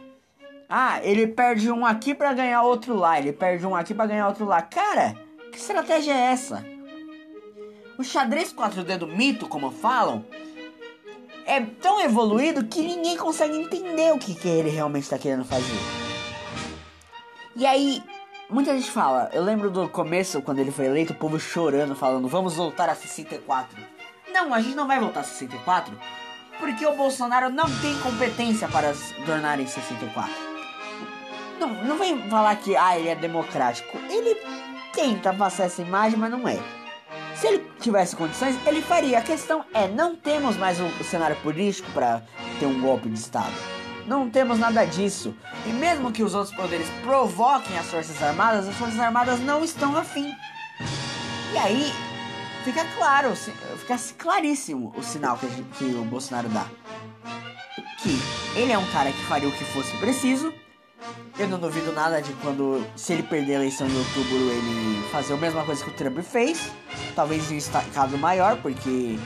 Ah, 0.71 1.01
ele 1.03 1.27
perde 1.27 1.71
um 1.71 1.85
aqui 1.85 2.15
para 2.15 2.33
ganhar 2.33 2.63
outro 2.63 2.97
lá, 2.97 3.19
ele 3.19 3.35
perde 3.35 3.67
um 3.67 3.77
aqui 3.77 3.93
para 3.93 4.07
ganhar 4.07 4.27
outro 4.27 4.47
lá. 4.47 4.63
Cara, 4.63 5.15
que 5.53 5.59
estratégia 5.59 6.15
é 6.15 6.33
essa? 6.33 6.65
O 7.99 8.03
xadrez 8.03 8.55
4 8.55 8.83
dedo 8.83 9.07
mito, 9.07 9.47
como 9.47 9.71
falam, 9.71 10.25
é 11.47 11.61
tão 11.61 12.01
evoluído 12.01 12.65
que 12.65 12.81
ninguém 12.81 13.17
consegue 13.17 13.57
entender 13.57 14.13
o 14.13 14.19
que, 14.19 14.35
que 14.35 14.49
ele 14.49 14.71
realmente 14.71 15.05
está 15.05 15.19
querendo 15.19 15.45
fazer. 15.45 15.79
E 17.57 17.65
aí, 17.65 18.03
Muita 18.49 18.75
gente 18.75 18.91
fala, 18.91 19.31
eu 19.33 19.43
lembro 19.43 19.71
do 19.71 19.89
começo, 19.89 20.43
quando 20.43 20.59
ele 20.59 20.71
foi 20.71 20.85
eleito, 20.85 21.15
o 21.15 21.17
povo 21.17 21.41
chorando, 21.41 21.97
falando, 21.97 22.29
vamos 22.29 22.55
voltar 22.55 22.91
a 22.91 22.95
64. 22.95 23.83
Não, 24.33 24.53
a 24.53 24.61
gente 24.61 24.77
não 24.77 24.87
vai 24.87 25.01
voltar 25.01 25.21
a 25.21 25.25
64, 25.25 25.99
porque 26.61 26.85
o 26.85 26.95
Bolsonaro 26.95 27.49
não 27.49 27.65
tem 27.81 27.99
competência 28.01 28.69
para 28.69 28.93
se 28.93 29.15
tornar 29.25 29.59
em 29.59 29.67
64. 29.67 30.31
Não, 31.59 31.69
não 31.85 31.97
vem 31.97 32.29
falar 32.29 32.55
que 32.57 32.77
ah, 32.77 32.99
ele 32.99 33.09
é 33.09 33.17
democrático. 33.17 33.97
Ele 34.11 34.37
tenta 34.93 35.33
passar 35.33 35.65
essa 35.65 35.81
imagem, 35.81 36.19
mas 36.19 36.31
não 36.31 36.47
é. 36.47 36.59
Se 37.45 37.49
ele 37.49 37.71
tivesse 37.79 38.17
condições, 38.17 38.57
ele 38.67 38.81
faria. 38.81 39.19
A 39.19 39.21
questão 39.21 39.67
é, 39.75 39.87
não 39.87 40.17
temos 40.17 40.57
mais 40.57 40.81
o 40.81 41.05
cenário 41.05 41.37
político 41.43 41.93
para 41.93 42.23
ter 42.59 42.65
um 42.65 42.81
golpe 42.81 43.07
de 43.07 43.19
Estado. 43.19 43.53
Não 44.07 44.31
temos 44.31 44.59
nada 44.59 44.83
disso. 44.87 45.37
E 45.67 45.69
mesmo 45.69 46.11
que 46.11 46.23
os 46.23 46.35
outros 46.35 46.57
poderes 46.57 46.89
provoquem 47.03 47.77
as 47.77 47.85
Forças 47.85 48.23
Armadas, 48.23 48.67
as 48.67 48.75
Forças 48.77 48.99
Armadas 48.99 49.41
não 49.41 49.63
estão 49.63 49.95
afim. 49.95 50.35
E 51.53 51.59
aí 51.59 51.93
fica 52.65 52.83
claro, 52.97 53.37
fica 53.37 53.99
claríssimo 54.17 54.95
o 54.97 55.03
sinal 55.03 55.37
que, 55.37 55.47
que 55.77 55.85
o 55.85 56.03
Bolsonaro 56.03 56.49
dá. 56.49 56.65
Que 57.99 58.59
ele 58.59 58.73
é 58.73 58.79
um 58.79 58.91
cara 58.91 59.13
que 59.13 59.23
faria 59.27 59.51
o 59.51 59.53
que 59.53 59.65
fosse 59.67 59.95
preciso. 59.99 60.51
Eu 61.39 61.49
não 61.49 61.59
duvido 61.59 61.93
nada 61.93 62.23
de 62.23 62.33
quando, 62.35 62.87
se 62.97 63.13
ele 63.13 63.23
perder 63.25 63.55
a 63.55 63.57
eleição 63.57 63.89
em 63.89 63.99
outubro, 63.99 64.37
ele 64.37 65.03
fazer 65.11 65.35
a 65.35 65.37
mesma 65.37 65.65
coisa 65.65 65.85
que 65.85 65.91
o 65.91 65.95
Trump 65.95 66.19
fez. 66.21 66.71
Talvez 67.15 67.51
em 67.51 67.57
estado 67.57 68.17
maior, 68.19 68.61
porque 68.63 69.19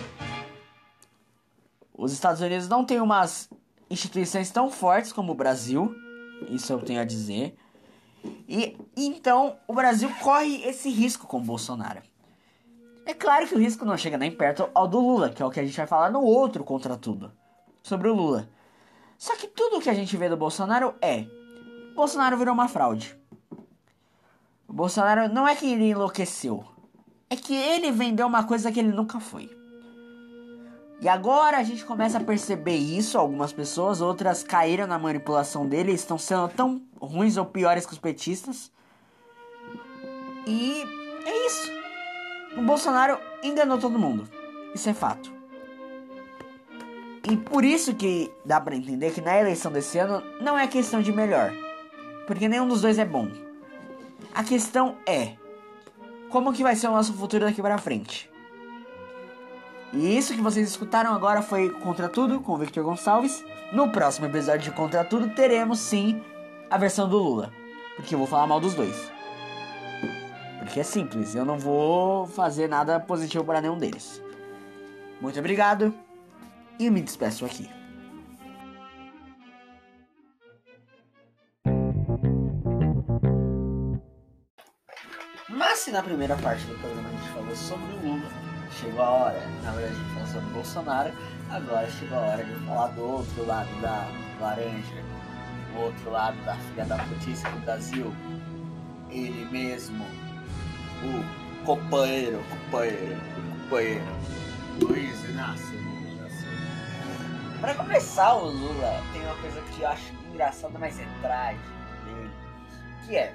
os 1.97 2.13
Estados 2.13 2.41
Unidos 2.41 2.69
não 2.69 2.85
têm 2.85 3.01
umas 3.01 3.51
instituições 3.91 4.51
tão 4.51 4.71
fortes 4.71 5.13
como 5.13 5.33
o 5.33 5.35
Brasil, 5.35 5.95
isso 6.49 6.73
eu 6.73 6.81
tenho 6.81 7.01
a 7.01 7.05
dizer. 7.05 7.57
E 8.49 8.77
então 8.97 9.57
o 9.67 9.75
Brasil 9.75 10.11
corre 10.23 10.63
esse 10.65 10.89
risco 10.91 11.27
com 11.27 11.39
o 11.39 11.43
Bolsonaro. 11.45 12.01
É 13.05 13.15
claro 13.15 13.47
que 13.47 13.55
o 13.55 13.59
risco 13.59 13.85
não 13.85 13.97
chega 13.97 14.19
nem 14.19 14.31
perto 14.31 14.69
ao 14.75 14.87
do 14.87 15.01
Lula, 15.01 15.31
que 15.31 15.43
é 15.43 15.47
o 15.47 15.51
que 15.51 15.61
a 15.61 15.65
gente 15.65 15.77
vai 15.77 15.87
falar 15.87 16.11
no 16.11 16.23
outro 16.23 16.63
contra 16.63 16.97
tudo, 16.97 17.33
sobre 17.83 18.09
o 18.09 18.15
Lula. 18.15 18.49
Só 19.17 19.35
que 19.35 19.47
tudo 19.47 19.81
que 19.81 19.91
a 19.91 19.95
gente 19.95 20.17
vê 20.17 20.29
do 20.29 20.37
Bolsonaro 20.37 20.95
é: 21.01 21.21
o 21.21 21.38
Bolsonaro 21.99 22.37
virou 22.37 22.55
uma 22.55 22.69
fraude. 22.69 23.19
O 24.69 24.73
Bolsonaro 24.73 25.35
não 25.35 25.49
é 25.49 25.57
que 25.57 25.67
ele 25.67 25.91
enlouqueceu, 25.91 26.65
é 27.29 27.35
que 27.35 27.53
ele 27.53 27.91
vendeu 27.91 28.25
uma 28.29 28.45
coisa 28.45 28.71
que 28.71 28.79
ele 28.79 28.93
nunca 28.93 29.19
foi. 29.19 29.51
E 31.01 31.09
agora 31.09 31.59
a 31.59 31.65
gente 31.65 31.85
começa 31.85 32.19
a 32.19 32.23
perceber 32.23 32.77
isso, 32.77 33.19
algumas 33.19 33.53
pessoas, 33.53 34.01
outras 34.01 34.45
caíram 34.45 34.87
na 34.87 34.97
manipulação 34.97 35.67
dele, 35.67 35.91
estão 35.91 36.17
sendo 36.17 36.49
tão 36.51 36.81
ruins 37.01 37.37
ou 37.37 37.45
piores 37.45 37.85
que 37.85 37.95
os 37.95 37.99
petistas. 37.99 38.71
E 40.47 40.85
é 41.27 41.47
isso. 41.47 41.73
O 42.57 42.63
Bolsonaro 42.63 43.19
enganou 43.43 43.77
todo 43.77 43.99
mundo. 43.99 44.29
Isso 44.73 44.89
é 44.89 44.95
fato. 44.95 45.33
E 47.29 47.37
por 47.37 47.65
isso 47.65 47.93
que 47.93 48.33
dá 48.45 48.61
para 48.61 48.77
entender 48.77 49.13
que 49.13 49.21
na 49.21 49.37
eleição 49.37 49.73
desse 49.73 49.99
ano 49.99 50.23
não 50.41 50.57
é 50.57 50.69
questão 50.69 51.03
de 51.03 51.13
melhor, 51.13 51.53
porque 52.29 52.47
nenhum 52.47 52.69
dos 52.69 52.83
dois 52.83 52.99
é 52.99 53.07
bom. 53.07 53.27
A 54.35 54.45
questão 54.45 54.97
é 55.07 55.33
como 56.29 56.53
que 56.53 56.63
vai 56.63 56.77
ser 56.77 56.87
o 56.89 56.93
nosso 56.93 57.15
futuro 57.15 57.47
daqui 57.47 57.63
para 57.63 57.79
frente. 57.79 58.31
E 59.95 60.17
isso 60.17 60.35
que 60.35 60.43
vocês 60.43 60.69
escutaram 60.69 61.15
agora 61.15 61.41
foi 61.41 61.71
Contra 61.71 62.07
Tudo 62.07 62.39
com 62.41 62.59
Victor 62.59 62.85
Gonçalves. 62.85 63.43
No 63.73 63.91
próximo 63.91 64.27
episódio 64.27 64.71
de 64.71 64.77
Contra 64.77 65.03
Tudo 65.05 65.31
teremos 65.31 65.79
sim 65.79 66.23
a 66.71 66.77
versão 66.77 67.09
do 67.09 67.17
Lula, 67.17 67.51
porque 67.97 68.15
eu 68.15 68.19
vou 68.19 68.29
falar 68.29 68.47
mal 68.47 68.61
dos 68.61 68.75
dois. 68.75 69.11
Porque 70.59 70.81
é 70.81 70.83
simples, 70.83 71.35
eu 71.35 71.47
não 71.47 71.59
vou 71.59 72.27
fazer 72.27 72.69
nada 72.69 73.01
positivo 73.01 73.43
para 73.43 73.63
nenhum 73.63 73.79
deles. 73.79 74.23
Muito 75.19 75.39
obrigado 75.39 75.95
e 76.79 76.91
me 76.91 77.01
despeço 77.01 77.47
aqui. 77.47 77.78
Se 85.89 85.95
na 85.95 86.03
primeira 86.03 86.37
parte 86.37 86.67
do 86.67 86.79
programa 86.81 87.09
a 87.09 87.13
gente 87.13 87.29
falou 87.31 87.57
sobre 87.57 87.95
o 87.95 87.97
Lula, 88.01 88.31
chegou 88.79 89.03
a 89.03 89.09
hora, 89.09 89.41
na 89.63 89.71
verdade 89.71 89.95
a 89.95 89.99
gente 89.99 90.13
falou 90.13 90.27
sobre 90.27 90.49
o 90.51 90.53
Bolsonaro, 90.53 91.13
agora 91.49 91.91
chegou 91.91 92.19
a 92.19 92.21
hora 92.21 92.45
de 92.45 92.55
falar 92.67 92.89
do 92.89 93.03
outro 93.03 93.47
lado 93.47 93.81
da 93.81 94.07
laranja, 94.39 95.03
o 95.75 95.81
outro 95.81 96.11
lado 96.11 96.37
da 96.45 96.55
filha 96.57 96.85
da 96.85 96.99
putice 96.99 97.43
do 97.43 97.65
Brasil, 97.65 98.15
ele 99.09 99.47
mesmo, 99.51 100.05
o 101.03 101.65
companheiro, 101.65 102.45
companheiro, 102.51 103.21
companheiro, 103.63 104.05
Luiz 104.83 105.25
Inácio 105.25 105.73
Lula 105.73 106.29
Silva. 106.29 107.61
Pra 107.63 107.75
começar, 107.75 108.35
o 108.35 108.51
Lula 108.51 109.03
tem 109.15 109.23
uma 109.23 109.37
coisa 109.37 109.63
que 109.63 109.81
eu 109.81 109.89
acho 109.89 110.13
engraçada, 110.29 110.79
mas 110.79 111.01
é 111.01 111.07
trágica 111.23 111.65
dele, 112.05 112.31
que 113.07 113.17
é 113.17 113.33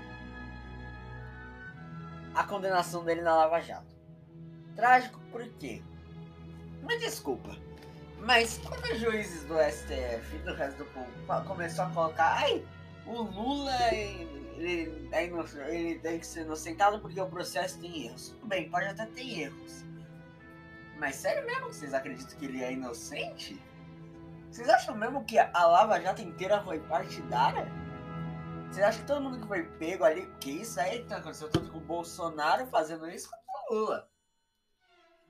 a 2.35 2.43
condenação 2.43 3.03
dele 3.03 3.21
na 3.21 3.35
Lava 3.35 3.59
Jato. 3.61 3.95
Trágico 4.75 5.19
por 5.31 5.47
quê? 5.59 5.81
Me 6.81 6.97
desculpa, 6.99 7.55
mas 8.19 8.59
quando 8.59 8.83
os 8.91 8.99
juízes 8.99 9.43
do 9.45 9.55
STF 9.55 10.35
e 10.35 10.39
do 10.39 10.53
resto 10.53 10.77
do 10.79 10.85
povo 10.85 11.45
começou 11.45 11.85
a 11.85 11.89
colocar, 11.89 12.37
ai, 12.37 12.65
o 13.05 13.21
Lula 13.21 13.75
ele, 13.93 15.07
é 15.11 15.25
ele 15.25 15.99
tem 15.99 16.19
que 16.19 16.25
ser 16.25 16.41
inocentado 16.41 16.99
porque 16.99 17.19
o 17.19 17.27
processo 17.27 17.79
tem 17.79 18.05
erros. 18.05 18.29
Tudo 18.29 18.47
bem, 18.47 18.69
pode 18.69 18.87
até 18.87 19.05
ter 19.05 19.41
erros. 19.41 19.83
Mas 20.97 21.15
sério 21.15 21.45
mesmo 21.45 21.67
que 21.67 21.75
vocês 21.75 21.93
acreditam 21.93 22.37
que 22.37 22.45
ele 22.45 22.63
é 22.63 22.71
inocente? 22.71 23.61
Vocês 24.49 24.69
acham 24.69 24.95
mesmo 24.95 25.23
que 25.25 25.37
a 25.39 25.65
Lava 25.65 25.99
Jato 25.99 26.21
inteira 26.21 26.61
foi 26.61 26.79
partidária? 26.79 27.67
Vocês 28.73 28.87
acham 28.87 29.01
que 29.01 29.07
todo 29.07 29.21
mundo 29.21 29.39
que 29.39 29.47
foi 29.47 29.63
pego 29.77 30.03
ali, 30.03 30.25
que 30.39 30.49
isso 30.49 30.79
aí 30.79 31.05
que 31.05 31.13
aconteceu 31.13 31.47
tanto 31.47 31.71
com 31.71 31.77
o 31.77 31.81
Bolsonaro 31.81 32.65
fazendo 32.65 33.07
isso 33.07 33.29
com 33.29 33.75
o 33.75 33.77
Lula? 33.77 34.09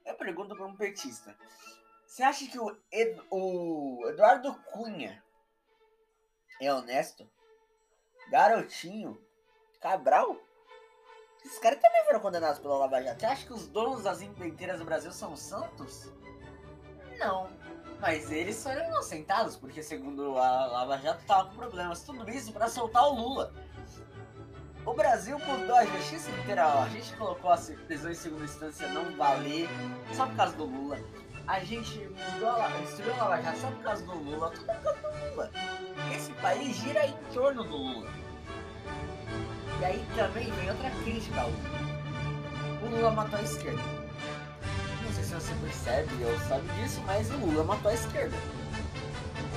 Eu 0.05 0.15
pergunto 0.15 0.55
para 0.55 0.65
um 0.65 0.77
petista. 0.77 1.37
Você 2.07 2.23
acha 2.23 2.47
que 2.47 2.57
o, 2.57 2.73
Ed, 2.89 3.21
o 3.29 4.01
Eduardo 4.07 4.55
Cunha 4.71 5.21
é 6.61 6.73
honesto? 6.73 7.29
Garotinho? 8.29 9.21
Cabral? 9.81 10.37
Esses 11.43 11.59
caras 11.59 11.81
também 11.81 12.05
foram 12.05 12.21
condenados 12.21 12.59
pela 12.59 12.77
Lava 12.77 13.01
Jato. 13.01 13.19
Você 13.19 13.25
acha 13.25 13.45
que 13.45 13.51
os 13.51 13.67
donos 13.67 14.03
das 14.03 14.21
empreiteiras 14.21 14.79
do 14.79 14.85
Brasil 14.85 15.11
são 15.11 15.35
santos? 15.35 16.09
Não. 17.19 17.49
Mas 18.03 18.29
eles 18.29 18.61
foram 18.61 18.85
inocentados, 18.85 19.55
porque 19.55 19.81
segundo 19.81 20.37
a 20.37 20.65
Lava 20.67 20.97
Jato 20.97 21.23
tava 21.25 21.45
com 21.45 21.55
problemas. 21.55 22.03
Tudo 22.03 22.29
isso 22.29 22.51
para 22.51 22.67
soltar 22.67 23.01
o 23.03 23.15
Lula. 23.15 23.53
O 24.85 24.93
Brasil 24.93 25.39
mudou 25.39 25.73
a 25.73 25.85
justiça 25.85 26.29
inteira. 26.31 26.65
A 26.65 26.89
gente 26.89 27.15
colocou 27.15 27.49
a 27.49 27.57
prisão 27.87 28.11
em 28.11 28.13
segunda 28.13 28.43
instância 28.43 28.89
não 28.89 29.15
valer 29.15 29.69
só 30.11 30.27
por 30.27 30.35
causa 30.35 30.53
do 30.57 30.65
Lula. 30.65 30.99
A 31.47 31.61
gente 31.61 31.97
mudou 32.33 32.49
a, 32.49 32.67
destruiu 32.81 33.13
a 33.13 33.17
Lava 33.23 33.41
Jato 33.41 33.59
só 33.59 33.71
por 33.71 33.83
causa 33.83 34.05
do 34.05 34.15
Lula. 34.15 34.51
Tudo 34.51 34.65
por 34.65 34.83
causa 34.83 34.99
do 34.99 35.29
Lula. 35.29 35.51
Esse 36.13 36.33
país 36.33 36.75
gira 36.75 37.05
em 37.05 37.15
torno 37.33 37.63
do 37.63 37.77
Lula. 37.77 38.11
E 39.79 39.85
aí 39.85 40.05
também 40.17 40.51
vem 40.51 40.69
outra 40.71 40.91
crítica 41.05 41.39
ao 41.39 41.49
Lula. 41.49 42.83
O 42.83 42.89
Lula 42.97 43.11
matou 43.11 43.39
a 43.39 43.43
esquerda 43.43 44.02
se 45.33 45.47
você 45.47 45.53
percebe 45.55 46.25
ou 46.25 46.39
sabe 46.47 46.67
disso, 46.73 47.01
mas 47.05 47.29
o 47.31 47.37
Lula 47.37 47.63
matou 47.63 47.89
a 47.89 47.93
esquerda. 47.93 48.37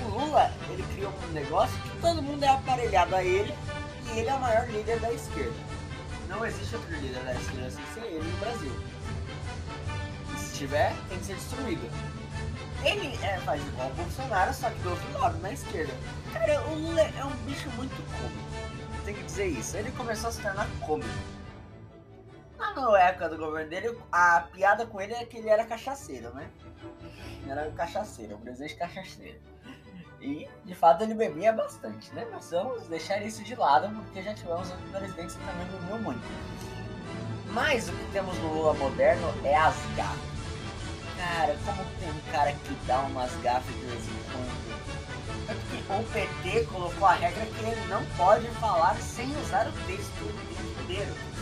O 0.05 0.09
Lula, 0.09 0.51
ele 0.71 0.83
criou 0.95 1.13
um 1.29 1.33
negócio 1.33 1.79
que 1.83 2.01
todo 2.01 2.23
mundo 2.23 2.43
é 2.43 2.49
aparelhado 2.49 3.15
a 3.15 3.23
ele 3.23 3.55
e 4.07 4.19
ele 4.19 4.29
é 4.29 4.35
o 4.35 4.41
maior 4.41 4.67
líder 4.69 4.99
da 5.01 5.13
esquerda. 5.13 5.55
Não 6.29 6.45
existe 6.47 6.75
outro 6.77 6.95
líder 6.95 7.23
da 7.25 7.35
esquerda 7.35 7.71
sem 7.71 7.85
ser 7.95 8.09
ele 8.09 8.25
no 8.25 8.39
Brasil. 8.39 8.73
E 10.35 10.39
se 10.39 10.55
tiver, 10.55 10.95
tem 11.09 11.19
que 11.19 11.27
ser 11.27 11.35
destruído. 11.35 11.91
Ele 12.83 13.19
é, 13.23 13.39
faz 13.41 13.63
igual 13.67 13.89
o 13.91 13.95
Bolsonaro, 13.95 14.55
só 14.55 14.71
que 14.71 14.79
do 14.81 14.91
outro 14.91 15.13
lado, 15.19 15.39
na 15.39 15.53
esquerda. 15.53 15.93
Cara, 16.33 16.63
o 16.69 16.75
Lula 16.75 17.03
é 17.03 17.25
um 17.25 17.37
bicho 17.45 17.69
muito 17.71 17.97
cômico. 18.13 19.05
Tem 19.05 19.15
que 19.15 19.23
dizer 19.25 19.47
isso. 19.47 19.77
Ele 19.77 19.91
começou 19.93 20.31
a 20.31 20.33
se 20.33 20.41
tornar 20.41 20.69
cômico 20.81 21.36
na 22.81 23.01
época 23.01 23.29
do 23.29 23.37
governo 23.37 23.71
dele, 23.71 23.99
a 24.11 24.41
piada 24.53 24.87
com 24.87 25.01
ele 25.01 25.15
é 25.15 25.25
que 25.25 25.39
ele 25.39 25.49
era 25.49 25.65
cachaceiro, 25.65 26.33
né? 26.35 26.51
Ele 27.43 27.51
era 27.51 27.71
cachaceiro, 27.73 28.37
o 28.37 28.39
presidente 28.39 28.75
cachaceiro. 28.77 29.41
E, 30.21 30.49
de 30.65 30.75
fato, 30.75 31.03
ele 31.03 31.15
bebia 31.15 31.53
bastante, 31.53 32.13
né? 32.15 32.27
Mas 32.31 32.51
vamos 32.51 32.87
deixar 32.89 33.23
isso 33.23 33.43
de 33.45 33.55
lado, 33.55 33.89
porque 33.95 34.23
já 34.23 34.35
tivemos 34.35 34.71
outros 34.71 34.91
presidentes 34.91 35.37
que 35.37 35.45
também 35.45 35.67
bebiam 35.67 35.99
muito. 36.01 36.23
Mas 37.51 37.89
o 37.89 37.93
que 37.93 38.13
temos 38.13 38.37
no 38.39 38.53
Lula 38.53 38.75
moderno 38.75 39.33
é 39.45 39.57
as 39.57 39.77
gafas. 39.97 40.37
Cara, 41.17 41.57
como 41.65 41.85
tem 41.99 42.11
um 42.11 42.33
cara 42.33 42.53
que 42.53 42.75
dá 42.87 43.01
umas 43.01 43.35
gafas 43.37 43.75
de 43.75 43.81
vez 43.81 44.09
em 44.09 44.23
quando. 44.31 44.67
É 45.89 46.01
o 46.01 46.05
PT 46.05 46.67
colocou 46.67 47.07
a 47.07 47.13
regra 47.13 47.47
que 47.47 47.65
ele 47.65 47.87
não 47.89 48.05
pode 48.17 48.47
falar 48.59 48.97
sem 48.97 49.31
usar 49.41 49.69
o 49.69 49.73
texto 49.87 50.83
inteiro 50.83 51.36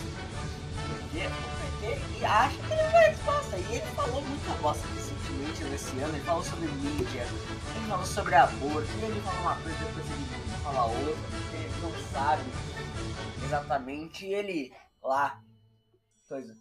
e 1.15 2.25
acha 2.25 2.57
que 2.57 2.73
ele 2.73 2.91
vai 2.91 3.11
resposta. 3.11 3.57
E 3.57 3.77
ele 3.77 3.87
falou 3.95 4.23
muita 4.23 4.55
bosta 4.61 4.87
recentemente 4.89 5.65
nesse 5.65 5.99
ano. 5.99 6.17
Ele 6.17 6.25
falou 6.25 6.43
sobre 6.43 6.69
mídia, 6.69 7.23
ele 7.23 7.87
falou 7.89 8.07
sobre 8.07 8.35
aborto, 8.35 8.91
ele 9.03 9.21
falou 9.21 9.41
uma 9.41 9.57
coisa, 9.57 9.79
depois 9.79 10.11
ele 10.11 10.63
fala 10.63 10.85
outra, 10.87 11.15
porque 11.31 11.57
ele 11.57 11.81
não 11.83 12.13
sabe 12.13 12.43
exatamente. 13.45 14.27
E 14.27 14.35
ele 14.35 14.75
lá, 15.03 15.41
coisa. 16.29 16.55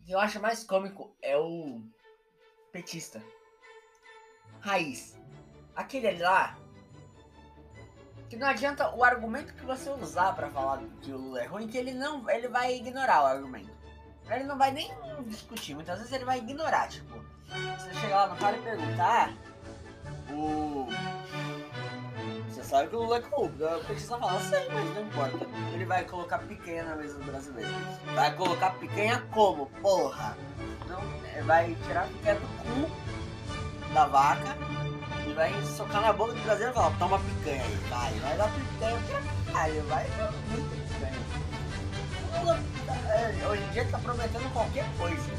O 0.00 0.04
que 0.04 0.12
eu 0.12 0.18
acho 0.18 0.40
mais 0.40 0.64
cômico 0.64 1.16
é 1.20 1.36
o 1.36 1.82
petista. 2.72 3.22
Raiz. 4.60 5.16
Aquele 5.74 6.08
ali 6.08 6.18
lá, 6.18 6.58
que 8.32 8.36
não 8.38 8.46
adianta 8.46 8.90
o 8.96 9.04
argumento 9.04 9.52
que 9.52 9.62
você 9.62 9.90
usar 9.90 10.34
para 10.34 10.48
falar 10.48 10.80
que 11.02 11.12
o 11.12 11.18
Lula 11.18 11.42
é 11.42 11.46
ruim, 11.46 11.68
que 11.68 11.76
ele 11.76 11.92
não, 11.92 12.30
ele 12.30 12.48
vai 12.48 12.74
ignorar 12.74 13.24
o 13.24 13.26
argumento. 13.26 13.70
Ele 14.30 14.44
não 14.44 14.56
vai 14.56 14.70
nem 14.70 14.90
discutir, 15.26 15.74
muitas 15.74 15.98
vezes 15.98 16.10
ele 16.14 16.24
vai 16.24 16.38
ignorar, 16.38 16.88
tipo, 16.88 17.22
você 17.76 17.92
chegar 17.92 18.24
lá 18.24 18.28
no 18.28 18.36
cara 18.36 18.56
e 18.56 18.62
perguntar, 18.62 19.34
o 20.30 20.88
você 22.48 22.64
sabe 22.64 22.88
que 22.88 22.96
o 22.96 23.02
Lula 23.02 23.18
é 23.18 23.20
corrupto, 23.20 23.66
o 23.66 23.84
petista 23.84 24.16
fala, 24.16 24.40
sei, 24.40 24.66
mas 24.70 24.94
não 24.94 25.02
importa. 25.02 25.46
Ele 25.74 25.84
vai 25.84 26.04
colocar 26.06 26.38
picanha 26.38 26.84
na 26.84 26.96
mesa 26.96 27.18
do 27.18 27.24
brasileiro. 27.24 27.70
Vai 28.14 28.34
colocar 28.34 28.70
picanha 28.78 29.22
como? 29.30 29.66
Porra! 29.82 30.38
É, 31.34 31.42
vai 31.42 31.74
tirar 31.86 32.04
a 32.04 32.06
picanha 32.06 32.36
do 32.36 32.48
cu 32.62 33.92
da 33.92 34.06
vaca 34.06 34.56
vai 35.34 35.52
socar 35.64 36.02
na 36.02 36.12
boca 36.12 36.32
do 36.32 36.40
brasileiro 36.40 36.72
e 36.72 36.74
falar, 36.74 36.98
toma 36.98 37.18
picanha 37.18 37.62
aí, 37.62 37.80
vai, 37.88 38.12
vai 38.20 38.36
dar 38.36 38.50
picanha 38.52 38.98
pra 39.08 39.52
caralho, 39.52 39.82
vai 39.84 40.06
muito 40.50 40.92
picanha. 40.92 41.42
É, 43.08 43.46
hoje 43.46 43.62
em 43.62 43.70
dia 43.70 43.84
tá 43.90 43.98
prometendo 43.98 44.52
qualquer 44.52 44.86
coisa. 44.98 45.32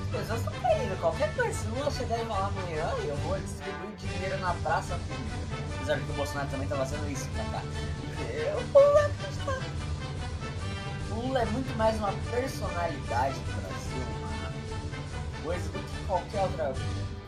As 0.00 0.08
pessoas 0.08 0.40
estão 0.40 0.52
caindo, 0.60 1.00
qualquer 1.00 1.34
coisa. 1.34 1.58
Se 1.58 1.66
Lula 1.68 1.90
chegar 1.90 2.18
e 2.18 2.26
falar 2.26 2.46
amanhã, 2.46 2.92
eu 3.04 3.16
vou 3.16 3.38
distribuir 3.38 3.96
dinheiro 3.96 4.38
na 4.38 4.54
praça 4.54 4.98
pública. 5.08 5.36
Apesar 5.76 5.98
que 5.98 6.10
o 6.10 6.14
Bolsonaro 6.14 6.48
também 6.50 6.68
tá 6.68 6.76
fazendo 6.76 7.10
isso 7.10 7.28
pra 7.30 7.44
cá. 7.44 7.62
O 8.54 8.78
Lula 8.78 9.10
O 11.10 11.14
Lula 11.26 11.42
é 11.42 11.46
muito 11.46 11.76
mais 11.76 11.96
uma 11.96 12.12
personalidade 12.30 13.38
do 13.38 13.52
Brasil, 13.60 14.02
uma 14.18 15.42
coisa 15.44 15.68
do 15.70 15.78
que 15.78 16.06
qualquer 16.06 16.42
outra 16.42 16.74
e 16.74 17.21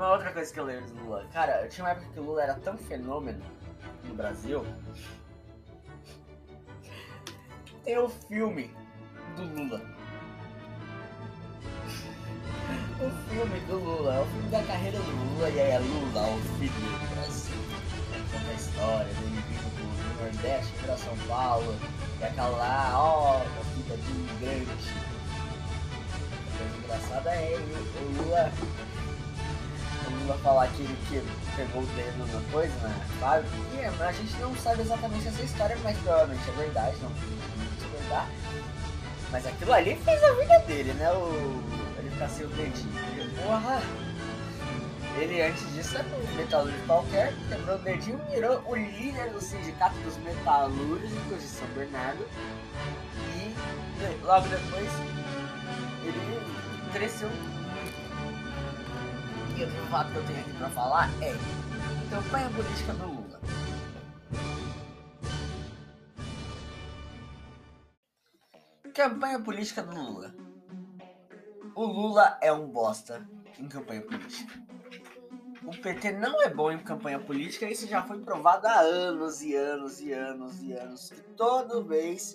uma 0.00 0.12
outra 0.12 0.32
coisa 0.32 0.50
que 0.50 0.58
eu 0.58 0.64
lembro 0.64 0.86
do 0.86 1.04
Lula, 1.04 1.26
cara, 1.30 1.68
tinha 1.68 1.84
uma 1.84 1.90
época 1.90 2.06
que 2.14 2.20
o 2.20 2.22
Lula 2.22 2.42
era 2.42 2.54
tão 2.54 2.76
fenômeno 2.78 3.44
no 4.04 4.14
Brasil. 4.14 4.64
Tem 7.84 7.98
o 7.98 8.08
filme 8.08 8.70
do 9.36 9.42
Lula. 9.42 9.82
O 12.98 13.28
filme 13.28 13.60
do 13.60 13.76
Lula, 13.76 14.14
é 14.14 14.20
o 14.20 14.26
filme 14.26 14.48
da 14.48 14.62
carreira 14.62 14.98
do 14.98 15.10
Lula 15.10 15.50
e 15.50 15.60
aí 15.60 15.70
é 15.70 15.78
Lula, 15.78 16.34
o 16.34 16.40
filho 16.58 16.72
do 16.72 17.14
Brasil. 17.14 17.56
Conta 18.32 18.48
a 18.48 18.54
história 18.54 19.14
dele 19.14 19.44
vindo 19.48 19.70
do 19.76 20.22
Nordeste 20.22 20.72
para 20.82 20.96
São 20.96 21.16
Paulo, 21.28 21.76
e 22.20 22.24
aquela 22.24 22.48
lá, 22.48 22.92
ó, 22.94 23.42
oh, 23.42 23.64
filha 23.74 23.96
de 23.98 24.10
imigrante. 24.12 24.94
A 26.48 26.58
coisa 26.58 26.76
engraçada 26.78 27.30
é 27.34 27.56
o 27.56 28.22
Lula 28.22 28.50
Lula 30.20 30.38
falar 30.38 30.68
que 30.68 30.82
ele 30.82 30.96
que 31.08 31.22
pegou 31.56 31.82
o 31.82 31.86
dedo 31.86 32.32
na 32.32 32.52
coisa, 32.52 32.74
né? 32.88 33.06
Claro, 33.18 33.44
e 33.74 34.02
a 34.02 34.12
gente 34.12 34.36
não 34.38 34.54
sabe 34.56 34.82
exatamente 34.82 35.28
essa 35.28 35.42
história, 35.42 35.76
mas 35.82 35.96
provavelmente 35.98 36.48
é 36.48 36.52
verdade, 36.52 36.96
não 37.02 37.10
é 37.10 37.98
verdade. 37.98 38.30
Mas 39.30 39.46
aquilo 39.46 39.72
ali 39.72 39.96
fez 39.96 40.22
a 40.22 40.32
vida 40.32 40.58
dele, 40.60 40.92
né? 40.94 41.10
O, 41.12 41.62
ele 41.98 42.10
ficar 42.10 42.28
sem 42.28 42.46
o 42.46 42.48
dedinho. 42.48 42.92
Porra! 43.42 43.80
Ele 45.18 45.42
antes 45.42 45.72
disso 45.74 45.98
era 45.98 46.06
um 46.06 46.36
metalúrgico 46.36 46.86
qualquer, 46.86 47.34
quebrou 47.48 47.76
o 47.76 47.78
dedinho, 47.78 48.18
virou 48.30 48.62
o 48.66 48.76
líder 48.76 49.30
do 49.30 49.40
sindicato 49.40 49.96
dos 50.00 50.16
metalúrgicos 50.18 51.42
de 51.42 51.48
São 51.48 51.66
Bernardo. 51.68 52.26
E 53.36 53.54
logo 54.24 54.48
depois 54.48 54.88
ele 56.04 56.40
cresceu. 56.92 57.28
Que 59.60 59.66
eu 59.66 60.26
tenho 60.26 60.40
aqui 60.40 60.54
pra 60.56 60.70
falar 60.70 61.10
é 61.20 61.34
campanha 62.08 62.48
política 62.48 62.94
do 62.94 63.06
Lula. 63.06 63.40
Campanha 68.94 69.38
política 69.40 69.82
do 69.82 69.94
Lula. 69.94 70.34
O 71.74 71.84
Lula 71.84 72.38
é 72.40 72.50
um 72.50 72.68
bosta 72.68 73.28
em 73.58 73.68
campanha 73.68 74.00
política. 74.00 74.50
O 75.62 75.76
PT 75.76 76.12
não 76.12 76.40
é 76.42 76.48
bom 76.48 76.72
em 76.72 76.78
campanha 76.78 77.18
política, 77.18 77.68
isso 77.68 77.86
já 77.86 78.02
foi 78.02 78.18
provado 78.18 78.66
há 78.66 78.80
anos 78.80 79.42
e 79.42 79.54
anos 79.54 80.00
e 80.00 80.10
anos 80.10 80.62
e 80.62 80.72
anos. 80.72 81.10
Que 81.10 81.20
toda 81.36 81.82
vez 81.82 82.34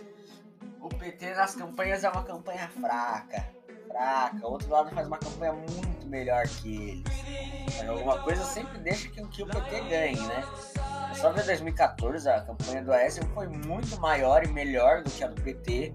o 0.80 0.90
PT 0.90 1.34
nas 1.34 1.56
campanhas 1.56 2.04
é 2.04 2.10
uma 2.10 2.24
campanha 2.24 2.70
fraca, 2.70 3.52
fraca. 3.88 4.48
O 4.48 4.52
outro 4.52 4.70
lado 4.70 4.92
faz 4.92 5.08
uma 5.08 5.18
campanha 5.18 5.54
muito 5.54 5.95
melhor 6.06 6.48
que 6.48 6.90
eles. 6.90 7.04
Mas 7.78 7.90
alguma 7.90 8.20
coisa 8.20 8.44
sempre 8.44 8.78
deixa 8.80 9.10
que, 9.10 9.26
que 9.28 9.44
o 9.44 9.48
PT 9.48 9.82
ganhe, 9.90 10.20
né? 10.28 10.44
É 11.12 11.14
só 11.16 11.32
ver 11.32 11.44
2014, 11.44 12.30
a 12.30 12.42
campanha 12.42 12.84
do 12.84 12.92
Aécio 12.92 13.26
foi 13.34 13.48
muito 13.48 14.00
maior 14.00 14.44
e 14.44 14.48
melhor 14.48 15.04
do 15.04 15.10
que 15.10 15.24
a 15.24 15.28
do 15.28 15.42
PT. 15.42 15.94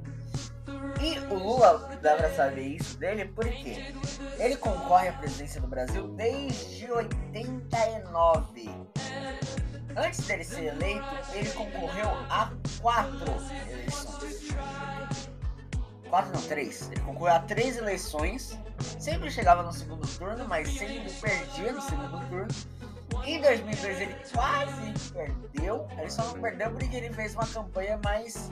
E 1.00 1.18
o 1.32 1.34
Lula 1.34 1.98
dá 2.02 2.16
pra 2.16 2.30
saber 2.30 2.76
isso 2.76 2.98
dele 2.98 3.26
porque 3.26 3.94
ele 4.38 4.56
concorre 4.56 5.08
à 5.08 5.12
presidência 5.12 5.60
do 5.60 5.66
Brasil 5.66 6.08
desde 6.08 6.90
89. 6.90 8.70
Antes 9.96 10.26
dele 10.26 10.44
ser 10.44 10.66
eleito, 10.66 11.04
ele 11.34 11.50
concorreu 11.50 12.08
a 12.28 12.52
quatro 12.80 13.32
eleições. 13.68 14.54
Quatro 16.10 16.32
não, 16.32 16.42
três. 16.42 16.90
Ele 16.90 17.00
concorreu 17.00 17.36
a 17.36 17.38
três 17.38 17.76
eleições. 17.76 18.58
Sempre 18.98 19.30
chegava 19.30 19.62
no 19.62 19.72
segundo 19.72 20.06
turno, 20.18 20.46
mas 20.48 20.68
sempre 20.68 21.10
perdia 21.20 21.72
no 21.72 21.80
segundo 21.80 22.28
turno. 22.28 22.48
Em 23.24 23.40
2002 23.40 24.00
ele 24.00 24.16
quase 24.32 25.12
perdeu. 25.12 25.86
Ele 25.96 26.10
só 26.10 26.24
não 26.24 26.40
perdeu 26.40 26.70
porque 26.72 26.96
ele 26.96 27.12
fez 27.12 27.34
uma 27.34 27.46
campanha 27.46 27.98
mais 28.04 28.50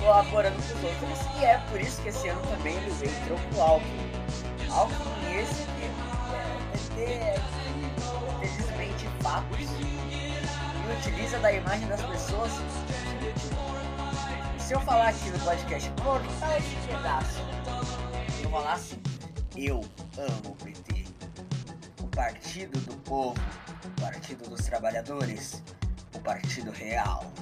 colaborando 0.00 0.56
com 0.56 0.62
os 0.62 0.84
outros. 0.84 1.40
E 1.40 1.44
é 1.44 1.58
por 1.70 1.80
isso 1.80 2.00
que 2.02 2.08
esse 2.08 2.28
ano 2.28 2.40
também 2.42 2.76
ele 2.76 2.90
entrou 2.90 3.38
com 3.38 3.58
o 3.58 3.62
Alckmin. 3.62 4.10
Alckmin 4.70 5.40
esse 5.40 5.64
que 5.64 5.82
é, 5.84 6.60
PT, 6.72 7.40
PT 8.40 8.58
desmente 8.58 9.08
fatos 9.22 9.58
e 9.80 10.92
utiliza 10.98 11.38
da 11.40 11.52
imagem 11.52 11.88
das 11.88 12.02
pessoas. 12.02 12.52
Se 14.68 14.74
eu 14.74 14.80
falar 14.82 15.08
aqui 15.08 15.30
no 15.30 15.38
podcast, 15.38 15.90
cortar 16.02 16.58
esse 16.58 16.76
pedaço, 16.86 17.38
eu 18.42 18.50
falar 18.50 18.74
assim, 18.74 19.00
eu 19.56 19.82
amo 20.18 20.50
o 20.50 20.56
PT. 20.56 21.06
O 22.02 22.06
partido 22.08 22.78
do 22.80 22.94
povo, 22.98 23.40
o 23.82 24.00
partido 24.02 24.46
dos 24.46 24.60
trabalhadores, 24.66 25.62
o 26.14 26.18
partido 26.18 26.70
real. 26.70 27.32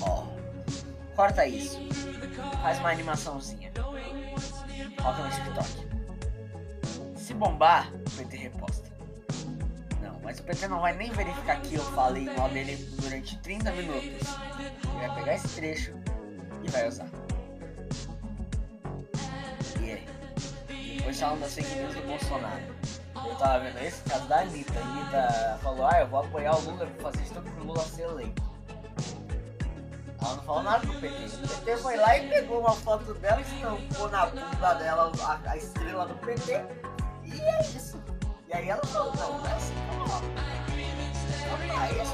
Ó. 0.00 0.28
Corta 1.16 1.44
isso. 1.48 1.80
Faz 2.62 2.78
uma 2.78 2.92
animaçãozinha. 2.92 3.72
Coloca 5.02 5.22
no 5.24 5.30
TikTok. 5.30 7.16
Se 7.16 7.34
bombar, 7.34 7.92
o 7.92 8.10
PT 8.18 8.36
reposta. 8.36 8.88
Não, 10.00 10.20
mas 10.22 10.38
o 10.38 10.44
PT 10.44 10.68
não 10.68 10.80
vai 10.80 10.96
nem 10.96 11.10
verificar 11.10 11.60
que 11.60 11.74
eu 11.74 11.82
falei 11.86 12.26
mal 12.36 12.48
dele 12.50 12.76
durante 13.00 13.36
30 13.38 13.72
minutos. 13.72 14.04
Ele 14.04 15.08
vai 15.08 15.12
pegar 15.16 15.34
esse 15.34 15.48
trecho 15.48 16.05
e 16.66 16.70
vai 16.70 16.88
usar. 16.88 17.06
E 19.80 19.92
aí? 19.92 20.06
Depois 20.96 21.20
falam 21.20 21.38
das 21.38 21.54
fake 21.54 21.74
news 21.76 21.94
do 21.94 22.02
Bolsonaro. 22.02 22.62
Eu 23.14 23.34
tava 23.36 23.60
vendo 23.60 23.78
esse 23.78 24.02
caso 24.02 24.26
da 24.28 24.40
Anitta. 24.40 24.78
A 24.78 24.82
Anitta 24.82 25.58
falou, 25.62 25.86
ah, 25.86 26.00
eu 26.00 26.06
vou 26.08 26.20
apoiar 26.20 26.56
o 26.56 26.60
Lula, 26.60 26.86
vou 26.86 27.12
fazer 27.12 27.24
tudo 27.32 27.50
pro 27.50 27.64
Lula 27.64 27.82
ser 27.82 28.02
eleito. 28.02 28.42
Ela 30.20 30.36
não 30.36 30.42
falou 30.42 30.62
nada 30.62 30.86
pro 30.86 31.00
PT. 31.00 31.36
O 31.36 31.48
PT 31.48 31.76
foi 31.78 31.96
lá 31.96 32.18
e 32.18 32.28
pegou 32.28 32.60
uma 32.60 32.72
foto 32.72 33.14
dela 33.14 33.40
e 33.40 33.42
estampou 33.42 34.10
na 34.10 34.26
bunda 34.26 34.74
dela 34.74 35.12
a, 35.22 35.50
a, 35.50 35.56
estrela 35.56 36.06
do 36.06 36.14
PT. 36.14 36.64
E 37.24 37.40
é 37.40 37.60
isso. 37.62 38.02
E 38.48 38.54
aí 38.54 38.68
ela 38.68 38.84
falou, 38.86 39.14
não, 39.16 39.38
não 39.38 39.46
é 39.46 39.52
assim 39.52 39.74
que 39.74 39.94
eu 39.94 40.04
coloco. 40.04 40.26
Então, 41.66 41.78
aí 41.78 41.98
é 41.98 42.06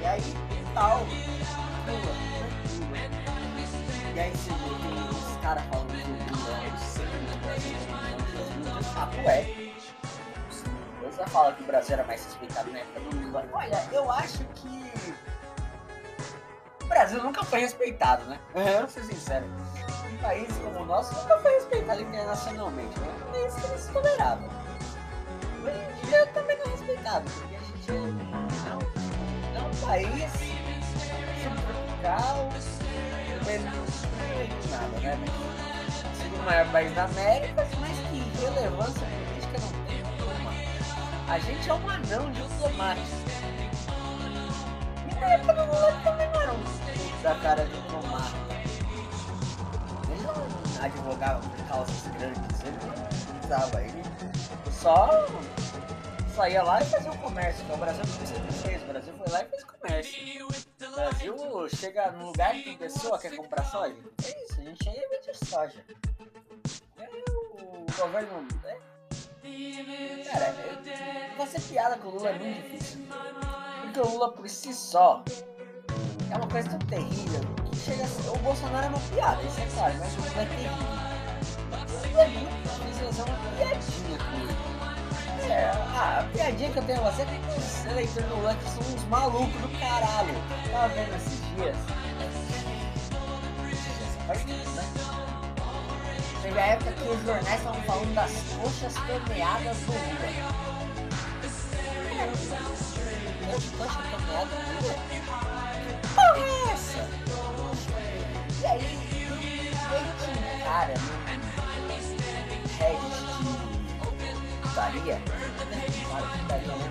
E 0.00 0.06
aí, 0.06 0.34
tal. 0.74 1.06
E 4.14 4.20
aí 4.20 4.30
você 4.30 4.52
os 4.52 5.36
caras 5.42 5.64
falando 5.64 5.88
que 5.92 6.32
o. 6.32 6.44
Papo 8.94 9.16
é 9.28 9.64
você 11.14 11.26
fala 11.26 11.52
que 11.52 11.62
o 11.62 11.66
Brasil 11.66 11.94
era 11.94 12.04
mais 12.04 12.24
respeitado 12.24 12.72
na 12.72 12.80
época 12.80 13.00
do 13.00 13.16
Lula. 13.16 13.44
Olha, 13.52 13.88
eu 13.92 14.10
acho 14.10 14.44
que 14.54 14.92
o 16.82 16.86
Brasil 16.86 17.22
nunca 17.22 17.44
foi 17.44 17.60
respeitado, 17.60 18.24
né? 18.24 18.38
Vou 18.52 18.88
ser. 18.88 19.44
Um 20.12 20.18
país 20.18 20.48
como 20.58 20.80
o 20.80 20.86
nosso 20.86 21.14
nunca 21.14 21.38
foi 21.38 21.52
respeitado 21.52 22.02
internacionalmente, 22.02 22.98
né? 22.98 23.08
Isso 23.46 23.60
que 23.60 23.66
eles 23.66 23.86
toleravam. 23.88 24.48
Hoje 25.62 25.78
em 26.02 26.06
dia 26.06 26.26
também 26.26 26.58
não 26.58 26.73
é 26.84 26.92
respeitado, 26.92 27.30
porque 27.30 27.56
a 27.56 27.60
gente 27.60 27.90
é 27.90 27.94
um, 27.94 28.18
é 29.56 29.62
um 29.62 29.74
país 29.86 30.32
subtropical, 31.42 32.48
menos 33.46 34.02
nada, 34.70 35.00
né? 35.00 35.18
Mas, 35.20 36.16
segundo 36.18 36.44
maior 36.44 36.66
país 36.70 36.94
da 36.94 37.04
América, 37.04 37.66
mas 37.80 37.96
que 38.10 38.20
relevância 38.40 39.06
política 39.06 39.58
não 39.60 39.84
a 41.26 41.38
gente 41.38 41.70
é 41.70 41.74
um 41.74 41.88
anão 41.88 42.30
diplomático. 42.32 43.06
E 45.10 45.14
na 45.14 45.26
época 45.26 45.54
do 45.54 45.64
Lula 45.64 46.00
também 46.04 46.28
não 46.30 46.40
era 46.40 46.52
um 46.52 47.22
da 47.22 47.34
cara 47.36 47.64
diplomata. 47.64 48.34
Ele 50.10 50.22
não 50.22 50.84
advogava 50.84 51.40
por 51.40 51.66
causas 51.66 52.02
grandes, 52.18 52.62
ele 52.62 52.76
não 52.84 52.92
precisava, 53.06 53.82
ele 53.82 54.02
só 54.70 55.26
saía 56.34 56.62
lá 56.62 56.82
e 56.82 56.84
fazia 56.84 57.12
o 57.12 57.18
comércio. 57.18 57.62
Então 57.64 57.76
o 57.76 57.78
Brasil 57.78 58.04
não 58.04 58.26
sempre 58.26 58.52
fez, 58.52 58.82
o 58.82 58.86
Brasil 58.86 59.14
foi 59.14 59.32
lá 59.32 59.42
e 59.42 59.46
fez 59.46 59.64
comércio. 59.64 60.48
O 60.48 60.94
Brasil 60.94 61.68
chega 61.76 62.10
num 62.12 62.26
lugar 62.26 62.52
que 62.54 62.62
tem 62.64 62.76
pessoa 62.76 63.18
quer 63.18 63.36
comprar 63.36 63.64
soja. 63.64 63.96
É 64.24 64.44
isso, 64.44 64.60
a 64.60 64.64
gente 64.64 64.84
ia 64.84 65.08
vender 65.08 65.34
soja. 65.34 65.84
E 66.98 67.02
aí 67.02 67.24
o 67.28 67.86
governo. 68.00 68.48
É, 68.64 68.94
Cara, 70.24 70.54
fazer 71.36 71.60
piada 71.60 71.98
com 71.98 72.08
o 72.08 72.10
Lula 72.12 72.30
é 72.30 72.38
muito 72.38 72.62
difícil. 72.62 73.00
Porque 73.82 74.00
o 74.00 74.08
Lula 74.08 74.32
por 74.32 74.48
si 74.48 74.72
só 74.72 75.22
é 76.30 76.36
uma 76.36 76.48
coisa 76.48 76.70
tão 76.70 76.78
terrível 76.80 77.40
que 77.70 77.76
chega. 77.76 78.04
O 78.32 78.38
Bolsonaro 78.38 78.86
é 78.86 78.88
uma 78.88 79.00
piada, 79.00 79.42
isso 79.42 79.60
é 79.60 79.66
claro, 79.74 79.94
mas 79.98 80.12
o 80.14 80.16
Lula 80.16 80.42
é 80.42 80.46
terrível. 80.46 80.94
é 82.20 82.28
muito 82.28 82.62
difícil 82.62 83.06
fazer 83.06 83.22
uma 83.22 83.38
piadinha 83.56 84.18
com 84.18 84.40
ele. 84.40 84.53
É, 85.50 85.70
a 85.70 86.26
piadinha 86.32 86.70
que 86.70 86.78
eu 86.78 86.82
tenho 86.84 87.02
você 87.02 87.22
é 87.22 87.26
que 87.26 87.58
os 87.58 87.86
eleitores 87.86 88.28
do 88.28 88.58
que 88.58 88.70
são 88.70 88.94
uns 88.94 89.04
malucos 89.08 89.60
do 89.60 89.78
caralho. 89.78 90.34
Eu 90.64 90.72
tava 90.72 90.88
vendo 90.88 91.16
esses 91.16 91.40
dias. 91.54 91.76
Né? 91.76 91.94
Teve 96.42 96.58
a 96.58 96.66
época 96.66 96.92
que 96.92 97.08
os 97.08 97.22
jornais 97.24 97.58
estavam 97.58 97.82
falando 97.82 98.14
das 98.14 98.32
coxas 98.60 98.94
permeadas 99.06 99.76
do 99.78 99.92
Lula. 99.92 100.28
Coxa 103.78 104.02
permeada 104.02 104.46
do 104.46 104.56
Lula? 104.82 104.94
Porra 106.14 106.38
é 106.38 106.72
essa? 106.72 107.08
E 108.60 108.66
aí, 108.66 108.98
tem 109.90 110.54
um 110.54 110.64
cara 110.64 110.94
no 110.94 111.14
Reddit 112.78 113.53
putaria, 114.74 115.22
putaria, 116.38 116.74
né? 116.74 116.90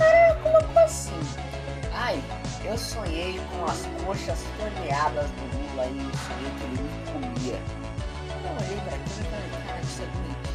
É, 0.00 0.32
o 0.32 0.42
cara 0.42 0.84
assim, 0.84 1.20
ai, 1.92 2.22
eu 2.64 2.78
sonhei 2.78 3.40
com 3.50 3.64
as 3.64 3.84
coxas 4.04 4.38
permeadas 4.56 5.26
do 5.30 5.42
Lula 5.58 5.86
e 5.86 5.98
sonhei 6.16 6.50
que 6.56 6.64
ele 6.64 6.82
me 6.82 7.12
comia 7.12 7.58
eu 8.44 8.52
olhei 8.52 8.80
pra 8.80 8.94
aquilo 8.94 9.20
e 9.20 9.24
falei, 9.24 9.50
cara, 9.66 9.80
isso 9.80 10.02
é 10.02 10.06
bonito. 10.06 10.48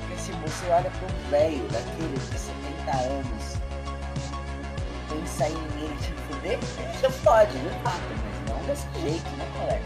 Porque 0.00 0.16
se 0.18 0.32
você 0.32 0.66
olha 0.70 0.90
para 0.90 1.06
um 1.06 1.30
velho 1.30 1.68
daquele 1.68 2.18
de 2.18 2.38
70 2.38 2.96
anos, 2.96 3.44
tem 5.08 5.20
pensar 5.20 5.50
em 5.50 5.54
ele 5.54 5.96
te 6.00 6.12
fuder, 6.12 6.52
ele 6.52 6.98
te 6.98 7.12
fode, 7.22 7.52
de 7.52 7.68
fato, 7.84 8.00
mas 8.24 8.50
não 8.50 8.64
desse 8.64 8.86
jeito, 9.00 9.30
né, 9.36 9.46
colega? 9.58 9.84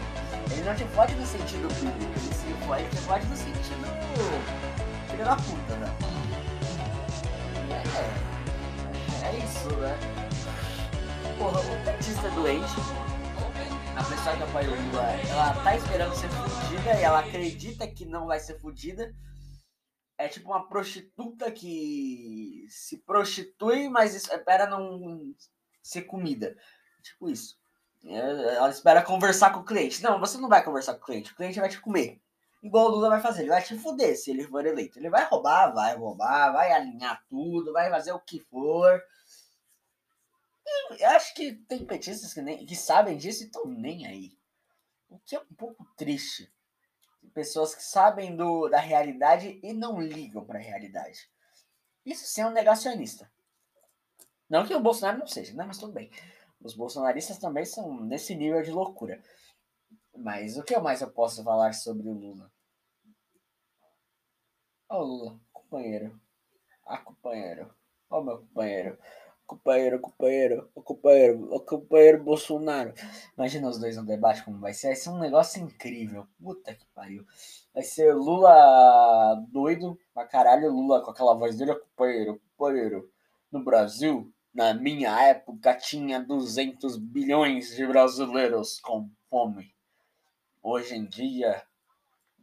Ele 0.49 0.63
não 0.63 0.75
te 0.75 0.85
fode 0.85 1.13
no 1.15 1.25
sentido 1.25 1.67
público, 1.75 2.11
ele 2.15 2.33
se 2.33 2.45
ele 2.47 2.89
te 2.89 2.97
fode 2.97 3.25
no 3.25 3.35
sentido. 3.35 4.00
Filho 5.09 5.25
da 5.25 5.35
puta, 5.35 5.75
né? 5.77 5.87
É, 9.23 9.27
é 9.27 9.37
isso, 9.37 9.69
né? 9.77 9.97
Porra, 11.37 11.59
o 11.59 11.85
petista 11.85 12.27
é 12.27 12.31
doente, 12.31 12.75
a 13.95 14.03
pessoa 14.03 14.37
que 14.37 14.43
apoia 14.43 14.69
o 14.69 14.75
Lula, 14.75 15.03
ela 15.29 15.53
tá 15.63 15.75
esperando 15.75 16.15
ser 16.15 16.29
fudida 16.29 16.99
e 16.99 17.03
ela 17.03 17.19
acredita 17.19 17.87
que 17.87 18.05
não 18.05 18.25
vai 18.25 18.39
ser 18.39 18.59
fudida. 18.59 19.13
É 20.17 20.27
tipo 20.27 20.49
uma 20.49 20.67
prostituta 20.67 21.51
que 21.51 22.65
se 22.69 22.97
prostitui, 22.99 23.89
mas 23.89 24.15
espera 24.15 24.65
não 24.67 25.35
ser 25.83 26.03
comida. 26.03 26.55
Tipo 27.03 27.29
isso. 27.29 27.57
É, 28.05 28.55
ela 28.55 28.69
espera 28.69 29.03
conversar 29.03 29.51
com 29.51 29.59
o 29.59 29.65
cliente. 29.65 30.01
Não, 30.01 30.19
você 30.19 30.37
não 30.37 30.49
vai 30.49 30.63
conversar 30.63 30.93
com 30.93 31.01
o 31.01 31.05
cliente. 31.05 31.31
O 31.31 31.35
cliente 31.35 31.59
vai 31.59 31.69
te 31.69 31.81
comer. 31.81 32.21
Igual 32.61 32.87
o 32.87 32.89
Lula 32.89 33.09
vai 33.09 33.21
fazer. 33.21 33.41
Ele 33.41 33.49
vai 33.49 33.63
te 33.63 33.77
fuder 33.77 34.15
se 34.15 34.31
ele 34.31 34.47
for 34.47 34.65
eleito. 34.65 34.99
Ele 34.99 35.09
vai 35.09 35.25
roubar, 35.25 35.73
vai 35.73 35.95
roubar, 35.95 36.53
vai 36.53 36.71
alinhar 36.71 37.23
tudo, 37.27 37.73
vai 37.73 37.89
fazer 37.89 38.11
o 38.11 38.19
que 38.19 38.39
for. 38.39 39.01
Eu 40.99 41.09
acho 41.09 41.33
que 41.33 41.53
tem 41.67 41.85
petistas 41.85 42.33
que, 42.33 42.41
nem, 42.41 42.65
que 42.65 42.75
sabem 42.75 43.17
disso 43.17 43.43
e 43.43 43.45
estão 43.47 43.65
nem 43.65 44.05
aí. 44.05 44.37
O 45.09 45.19
que 45.19 45.35
é 45.35 45.39
um 45.39 45.55
pouco 45.55 45.85
triste. 45.97 46.51
Pessoas 47.33 47.73
que 47.73 47.83
sabem 47.83 48.35
do, 48.35 48.67
da 48.69 48.79
realidade 48.79 49.59
e 49.63 49.73
não 49.73 49.99
ligam 49.99 50.45
para 50.45 50.59
a 50.59 50.61
realidade. 50.61 51.29
Isso 52.05 52.25
sim 52.25 52.41
é 52.41 52.45
um 52.45 52.51
negacionista. 52.51 53.31
Não 54.49 54.65
que 54.65 54.75
o 54.75 54.79
Bolsonaro 54.79 55.19
não 55.19 55.27
seja, 55.27 55.53
né? 55.53 55.63
Mas 55.65 55.77
tudo 55.77 55.93
bem. 55.93 56.11
Os 56.63 56.75
bolsonaristas 56.75 57.37
também 57.37 57.65
são 57.65 58.01
nesse 58.01 58.35
nível 58.35 58.61
de 58.61 58.71
loucura. 58.71 59.21
Mas 60.17 60.57
o 60.57 60.63
que 60.63 60.77
mais 60.79 61.01
eu 61.01 61.11
posso 61.11 61.43
falar 61.43 61.73
sobre 61.73 62.07
o 62.07 62.13
Lula? 62.13 62.51
Ó 64.89 64.99
oh, 64.99 65.03
Lula, 65.03 65.39
companheiro. 65.51 66.19
Ah, 66.85 66.97
companheiro. 66.97 67.73
Ó 68.09 68.19
oh, 68.19 68.23
meu 68.23 68.39
companheiro 68.39 68.97
companheiro, 69.51 69.99
companheiro, 69.99 70.69
o 70.73 70.81
companheiro, 70.81 71.59
companheiro 71.65 72.23
Bolsonaro. 72.23 72.93
Imagina 73.37 73.67
os 73.67 73.77
dois 73.77 73.97
no 73.97 74.05
debate 74.05 74.43
como 74.45 74.59
vai 74.59 74.73
ser. 74.73 74.87
Vai 74.87 74.95
ser 74.95 75.09
um 75.09 75.19
negócio 75.19 75.61
incrível. 75.61 76.25
Puta 76.41 76.73
que 76.73 76.85
pariu. 76.95 77.25
Vai 77.73 77.83
ser 77.83 78.13
Lula 78.13 79.35
doido 79.49 79.99
pra 80.13 80.25
caralho. 80.25 80.71
Lula 80.71 81.03
com 81.03 81.11
aquela 81.11 81.33
voz 81.33 81.57
dele, 81.57 81.75
companheiro, 81.75 82.41
companheiro. 82.57 83.11
No 83.51 83.61
Brasil, 83.61 84.31
na 84.53 84.73
minha 84.73 85.21
época, 85.27 85.75
tinha 85.75 86.19
200 86.21 86.95
bilhões 86.97 87.75
de 87.75 87.85
brasileiros 87.85 88.79
com 88.79 89.09
fome. 89.29 89.73
Hoje 90.61 90.95
em 90.95 91.05
dia, 91.05 91.63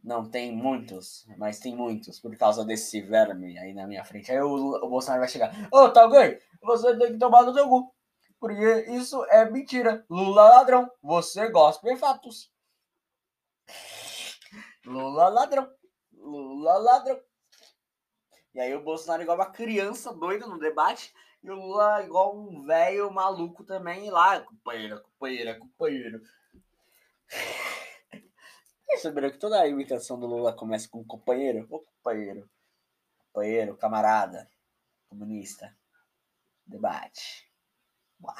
não 0.03 0.29
tem 0.29 0.51
muitos, 0.51 1.25
mas 1.37 1.59
tem 1.59 1.75
muitos, 1.75 2.19
por 2.19 2.35
causa 2.37 2.65
desse 2.65 3.01
verme 3.01 3.57
aí 3.57 3.73
na 3.73 3.87
minha 3.87 4.03
frente. 4.03 4.31
Aí 4.31 4.41
o, 4.41 4.75
o 4.83 4.89
Bolsonaro 4.89 5.21
vai 5.21 5.29
chegar. 5.29 5.53
Ô, 5.71 5.83
oh, 5.83 5.89
Talgay, 5.89 6.39
você 6.61 6.97
tem 6.97 7.13
que 7.13 7.19
tomar 7.19 7.43
no 7.43 7.53
seu 7.53 7.67
cu. 7.67 7.93
Porque 8.39 8.85
isso 8.91 9.23
é 9.25 9.49
mentira. 9.49 10.05
Lula 10.09 10.43
ladrão. 10.43 10.89
Você 11.03 11.49
gosta 11.49 11.85
de 11.87 11.97
fatos. 11.97 12.49
Lula 14.85 15.27
ladrão. 15.27 15.69
Lula 16.13 16.77
ladrão. 16.77 17.19
E 18.53 18.59
aí 18.59 18.73
o 18.73 18.83
Bolsonaro 18.83 19.21
igual 19.21 19.37
uma 19.37 19.51
criança 19.51 20.13
doida 20.13 20.47
no 20.47 20.57
debate. 20.57 21.13
E 21.43 21.51
o 21.51 21.55
Lula 21.55 22.01
igual 22.03 22.37
um 22.37 22.63
velho 22.63 23.11
maluco 23.11 23.65
também 23.65 24.09
lá. 24.09 24.39
Companheira, 24.39 24.99
companheira, 24.99 25.59
companheiro. 25.59 26.21
Perceberam 28.89 29.29
que 29.29 29.37
toda 29.37 29.61
a 29.61 29.67
imitação 29.67 30.19
do 30.19 30.25
Lula 30.25 30.51
começa 30.51 30.89
com 30.89 31.05
companheiro? 31.05 31.67
Ô 31.69 31.79
companheiro. 31.79 32.49
Companheiro, 33.27 33.77
camarada, 33.77 34.49
comunista. 35.07 35.77
Debate. 36.65 37.47
Uau! 38.21 38.35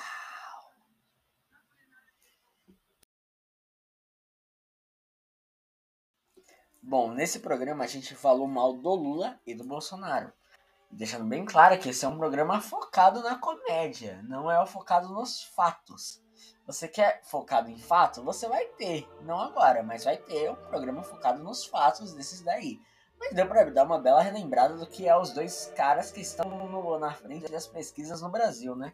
Bom, 6.82 7.12
nesse 7.14 7.40
programa 7.40 7.84
a 7.84 7.88
gente 7.88 8.16
falou 8.16 8.48
mal 8.48 8.74
do 8.74 8.96
Lula 8.96 9.40
e 9.46 9.54
do 9.54 9.64
Bolsonaro. 9.64 10.34
Deixando 10.90 11.26
bem 11.26 11.46
claro 11.46 11.80
que 11.80 11.90
esse 11.90 12.04
é 12.04 12.08
um 12.08 12.18
programa 12.18 12.60
focado 12.60 13.22
na 13.22 13.38
comédia, 13.38 14.24
não 14.24 14.50
é 14.50 14.66
focado 14.66 15.10
nos 15.10 15.44
fatos. 15.44 16.20
Você 16.70 16.88
quer 16.88 17.20
focado 17.24 17.68
em 17.72 17.80
fato? 17.80 18.22
Você 18.22 18.48
vai 18.48 18.64
ter. 18.64 19.10
Não 19.24 19.40
agora, 19.40 19.82
mas 19.82 20.04
vai 20.04 20.18
ter 20.18 20.52
um 20.52 20.56
programa 20.56 21.02
focado 21.02 21.44
nos 21.44 21.66
fatos 21.66 22.14
desses 22.14 22.42
daí. 22.42 22.80
Mas 23.20 23.34
deu 23.34 23.48
pra 23.48 23.64
dar 23.64 23.86
uma 23.86 23.98
bela 23.98 24.22
relembrada 24.22 24.78
do 24.78 24.86
que 24.86 25.08
é 25.08 25.18
os 25.18 25.32
dois 25.32 25.74
caras 25.76 26.12
que 26.12 26.22
estão 26.22 26.48
no, 26.48 27.00
na 27.00 27.12
frente 27.12 27.52
das 27.52 27.66
pesquisas 27.66 28.22
no 28.22 28.30
Brasil, 28.30 28.76
né? 28.76 28.94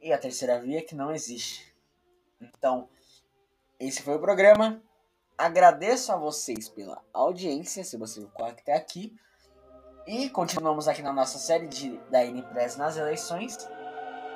E 0.00 0.12
a 0.12 0.18
terceira 0.18 0.60
via 0.60 0.86
que 0.86 0.94
não 0.94 1.10
existe. 1.10 1.74
Então, 2.40 2.88
esse 3.80 4.00
foi 4.00 4.14
o 4.14 4.20
programa. 4.20 4.80
Agradeço 5.36 6.12
a 6.12 6.16
vocês 6.16 6.68
pela 6.68 7.02
audiência, 7.12 7.82
se 7.82 7.96
você 7.96 8.20
ficou 8.20 8.46
até 8.46 8.76
aqui. 8.76 9.12
E 10.06 10.30
continuamos 10.30 10.86
aqui 10.86 11.02
na 11.02 11.12
nossa 11.12 11.38
série 11.38 11.66
de, 11.66 11.98
da 12.08 12.24
NPress 12.24 12.78
nas 12.78 12.96
eleições. 12.96 13.58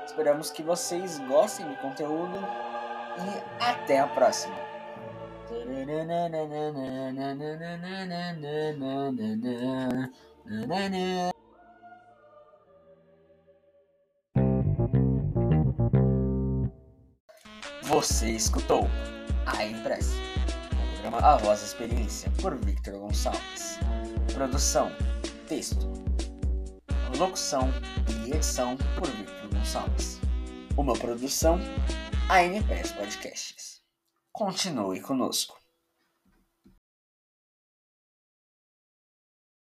Esperamos 0.07 0.51
que 0.53 0.63
vocês 0.63 1.19
gostem 1.29 1.67
do 1.69 1.77
conteúdo 1.77 2.39
e 3.19 3.63
até 3.63 3.99
a 3.99 4.07
próxima. 4.07 4.55
Você 17.83 18.31
escutou 18.31 18.89
a 19.45 19.65
Impress, 19.65 20.13
o 20.15 20.93
programa 21.03 21.19
A 21.19 21.37
Voz 21.37 21.63
Experiência, 21.63 22.31
por 22.41 22.55
Victor 22.57 22.95
Gonçalves. 22.99 23.81
Produção, 24.33 24.93
texto, 25.49 25.87
locução 27.19 27.69
e 28.09 28.31
edição 28.31 28.77
por 28.97 29.09
Victor 29.09 29.46
Gonçalves. 29.57 30.21
Uma 30.77 30.93
produção, 30.93 31.59
a 32.29 32.43
NPS 32.43 32.93
Podcasts. 32.93 33.81
Continue 34.33 35.01
conosco. 35.01 35.59